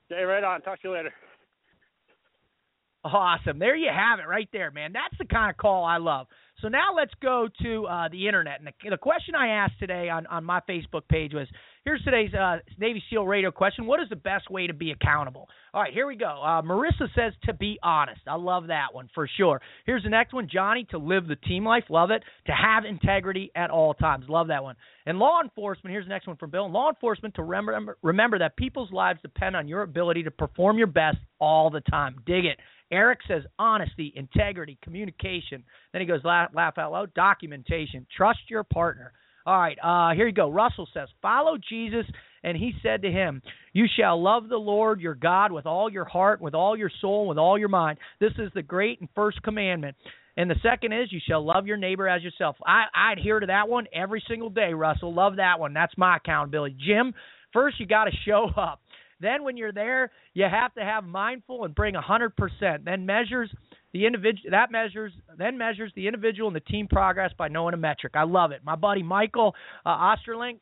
[0.09, 0.61] Hey, right on.
[0.61, 1.13] Talk to you later.
[3.03, 3.59] Awesome.
[3.59, 4.91] There you have it right there, man.
[4.91, 6.27] That's the kind of call I love.
[6.61, 8.59] So now let's go to uh, the internet.
[8.59, 11.47] And the, the question I asked today on, on my Facebook page was
[11.87, 15.47] Here's today's uh, Navy SEAL radio question: What is the best way to be accountable?
[15.73, 16.41] All right, here we go.
[16.43, 18.19] Uh, Marissa says to be honest.
[18.27, 19.61] I love that one for sure.
[19.85, 21.85] Here's the next one: Johnny to live the team life.
[21.89, 22.23] Love it.
[22.47, 24.25] To have integrity at all times.
[24.27, 24.75] Love that one.
[25.05, 25.93] And law enforcement.
[25.93, 26.69] Here's the next one from Bill.
[26.69, 30.87] Law enforcement to remember remember that people's lives depend on your ability to perform your
[30.87, 32.17] best all the time.
[32.25, 32.59] Dig it.
[32.91, 35.63] Eric says honesty, integrity, communication.
[35.91, 38.05] Then he goes laugh, laugh out loud, documentation.
[38.15, 39.13] Trust your partner.
[39.45, 40.49] All right, uh, here you go.
[40.51, 42.05] Russell says, Follow Jesus,
[42.43, 46.03] and he said to him, You shall love the Lord your God with all your
[46.03, 47.97] heart, with all your soul, with all your mind.
[48.19, 49.95] This is the great and first commandment.
[50.35, 52.57] And the second is, You shall love your neighbor as yourself.
[52.65, 55.13] I, I adhere to that one every single day, Russell.
[55.13, 55.73] Love that one.
[55.73, 56.75] That's my accountability.
[56.85, 57.13] Jim,
[57.53, 58.81] first you got to show up.
[59.19, 62.85] Then when you're there, you have to have mindful and bring 100%.
[62.85, 63.51] Then measures
[63.93, 67.77] the individual that measures then measures the individual and the team progress by knowing a
[67.77, 68.13] metric.
[68.15, 68.61] I love it.
[68.63, 69.55] My buddy Michael
[69.85, 70.59] uh, Osterling,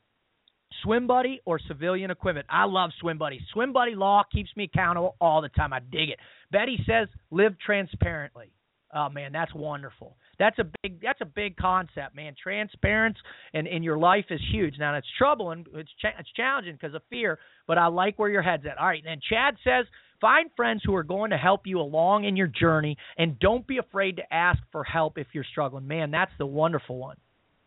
[0.82, 2.46] Swim Buddy or civilian equipment.
[2.48, 3.40] I love Swim Buddy.
[3.52, 5.72] Swim Buddy law keeps me accountable all the time.
[5.72, 6.18] I dig it.
[6.50, 8.52] Betty says live transparently.
[8.94, 10.16] Oh man, that's wonderful.
[10.38, 12.34] That's a big that's a big concept, man.
[12.40, 13.18] Transparency
[13.54, 14.74] and in your life is huge.
[14.78, 18.42] Now it's troubling, it's cha- it's challenging because of fear, but I like where your
[18.42, 18.78] head's at.
[18.78, 19.86] All right, then Chad says
[20.20, 23.78] find friends who are going to help you along in your journey, and don't be
[23.78, 25.86] afraid to ask for help if you're struggling.
[25.86, 27.16] Man, that's the wonderful one.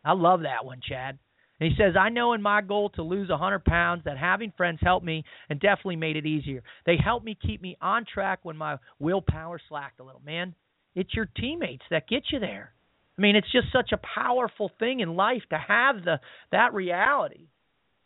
[0.03, 1.19] I love that one, Chad.
[1.59, 4.79] And he says, I know in my goal to lose 100 pounds that having friends
[4.81, 6.63] helped me and definitely made it easier.
[6.85, 10.21] They helped me keep me on track when my willpower slacked a little.
[10.25, 10.55] Man,
[10.95, 12.73] it's your teammates that get you there.
[13.17, 16.19] I mean, it's just such a powerful thing in life to have the
[16.51, 17.49] that reality,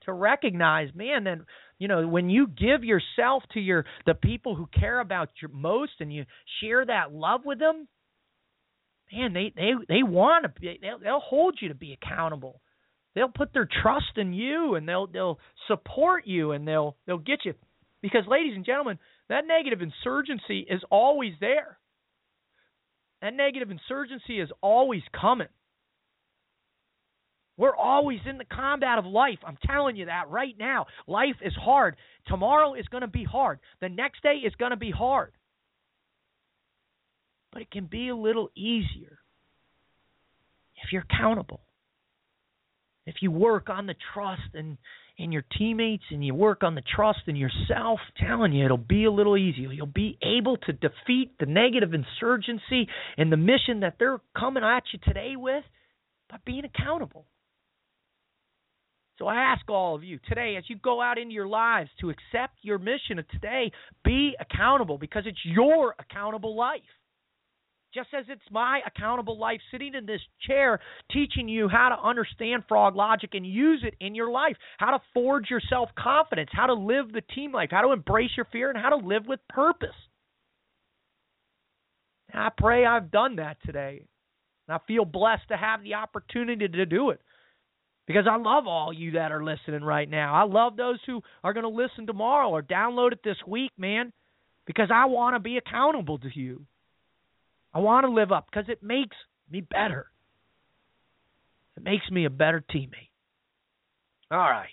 [0.06, 1.46] to recognize, man, then
[1.78, 5.94] you know when you give yourself to your the people who care about you most,
[6.00, 6.26] and you
[6.62, 7.88] share that love with them,
[9.12, 12.60] man, they they they want to be, they'll, they'll hold you to be accountable.
[13.16, 17.46] They'll put their trust in you, and they'll they'll support you, and they'll they'll get
[17.46, 17.54] you,
[18.02, 18.98] because ladies and gentlemen,
[19.30, 21.78] that negative insurgency is always there.
[23.24, 25.48] That negative insurgency is always coming.
[27.56, 29.38] We're always in the combat of life.
[29.48, 30.88] I'm telling you that right now.
[31.08, 31.96] Life is hard.
[32.28, 33.60] Tomorrow is going to be hard.
[33.80, 35.32] The next day is going to be hard.
[37.54, 39.20] But it can be a little easier
[40.84, 41.62] if you're accountable.
[43.06, 44.78] If you work on the trust and
[45.18, 49.06] in your teammates and you work on the trust in yourself, telling you, it'll be
[49.06, 49.72] a little easier.
[49.72, 52.88] You'll be able to defeat the negative insurgency
[53.18, 55.64] and the mission that they're coming at you today with
[56.30, 57.26] by being accountable.
[59.20, 62.10] So I ask all of you today, as you go out into your lives to
[62.10, 63.72] accept your mission of today,
[64.04, 66.82] be accountable because it's your accountable life
[67.94, 70.80] just as it's my accountable life sitting in this chair
[71.12, 75.50] teaching you how to understand Froglogic and use it in your life, how to forge
[75.50, 78.80] your self confidence, how to live the team life, how to embrace your fear, and
[78.80, 79.90] how to live with purpose.
[82.32, 84.04] And I pray I've done that today.
[84.68, 87.20] And I feel blessed to have the opportunity to do it.
[88.06, 90.36] Because I love all you that are listening right now.
[90.36, 94.12] I love those who are going to listen tomorrow or download it this week, man,
[94.68, 96.66] because I want to be accountable to you.
[97.74, 99.16] I want to live up because it makes
[99.52, 100.08] me better.
[101.76, 103.10] It makes me a better teammate.
[104.32, 104.70] All right,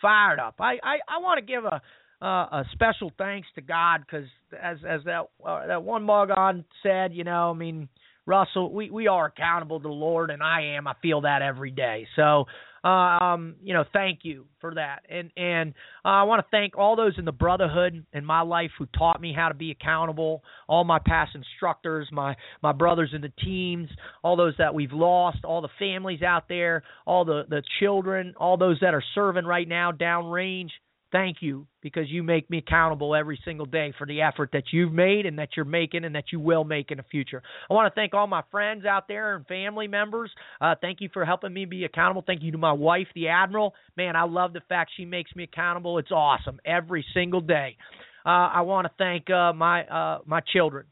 [0.00, 0.56] fired up.
[0.60, 1.80] I I, I want to give a
[2.22, 4.26] uh, a special thanks to God because
[4.60, 7.88] as as that uh, that one mug on said, you know, I mean,
[8.26, 10.86] Russell, we we are accountable to the Lord, and I am.
[10.86, 12.06] I feel that every day.
[12.16, 12.44] So
[12.84, 15.02] um, you know, thank you for that.
[15.08, 15.74] And and
[16.04, 19.20] uh, I want to thank all those in the brotherhood in my life who taught
[19.20, 20.42] me how to be accountable.
[20.68, 23.88] All my past instructors, my my brothers in the teams,
[24.24, 28.56] all those that we've lost, all the families out there, all the the children, all
[28.56, 30.70] those that are serving right now downrange.
[31.12, 34.94] Thank you because you make me accountable every single day for the effort that you've
[34.94, 37.42] made and that you're making and that you will make in the future.
[37.70, 40.30] I want to thank all my friends out there and family members.
[40.58, 42.24] Uh, thank you for helping me be accountable.
[42.26, 43.74] Thank you to my wife, the Admiral.
[43.94, 45.98] Man, I love the fact she makes me accountable.
[45.98, 47.76] It's awesome every single day.
[48.24, 50.86] Uh, I want to thank uh, my uh, my children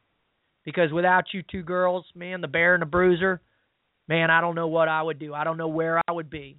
[0.66, 3.40] because without you two girls, man, the bear and the bruiser,
[4.06, 5.32] man, I don't know what I would do.
[5.32, 6.58] I don't know where I would be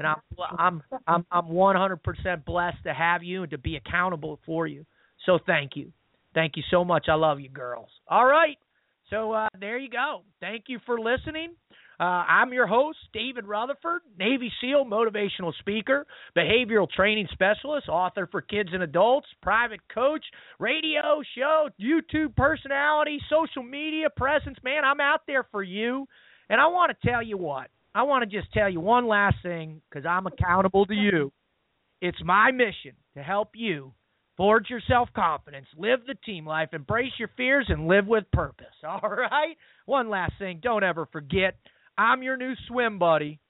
[0.00, 0.16] and I'm
[0.58, 4.86] I'm I'm I'm 100% blessed to have you and to be accountable for you.
[5.26, 5.92] So thank you,
[6.34, 7.06] thank you so much.
[7.08, 7.90] I love you, girls.
[8.08, 8.56] All right,
[9.10, 10.22] so uh, there you go.
[10.40, 11.50] Thank you for listening.
[12.00, 18.40] Uh, I'm your host, David Rutherford, Navy SEAL motivational speaker, behavioral training specialist, author for
[18.40, 20.24] kids and adults, private coach,
[20.58, 24.56] radio show, YouTube personality, social media presence.
[24.64, 26.06] Man, I'm out there for you.
[26.48, 29.36] And I want to tell you what, I want to just tell you one last
[29.42, 31.32] thing because I'm accountable to you.
[32.00, 33.92] It's my mission to help you
[34.36, 38.66] forge your self confidence, live the team life, embrace your fears, and live with purpose.
[38.88, 39.56] All right?
[39.86, 41.56] One last thing don't ever forget
[41.98, 43.40] I'm your new swim buddy.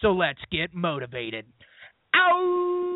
[0.00, 1.46] So let's get motivated.
[2.14, 2.95] Ow!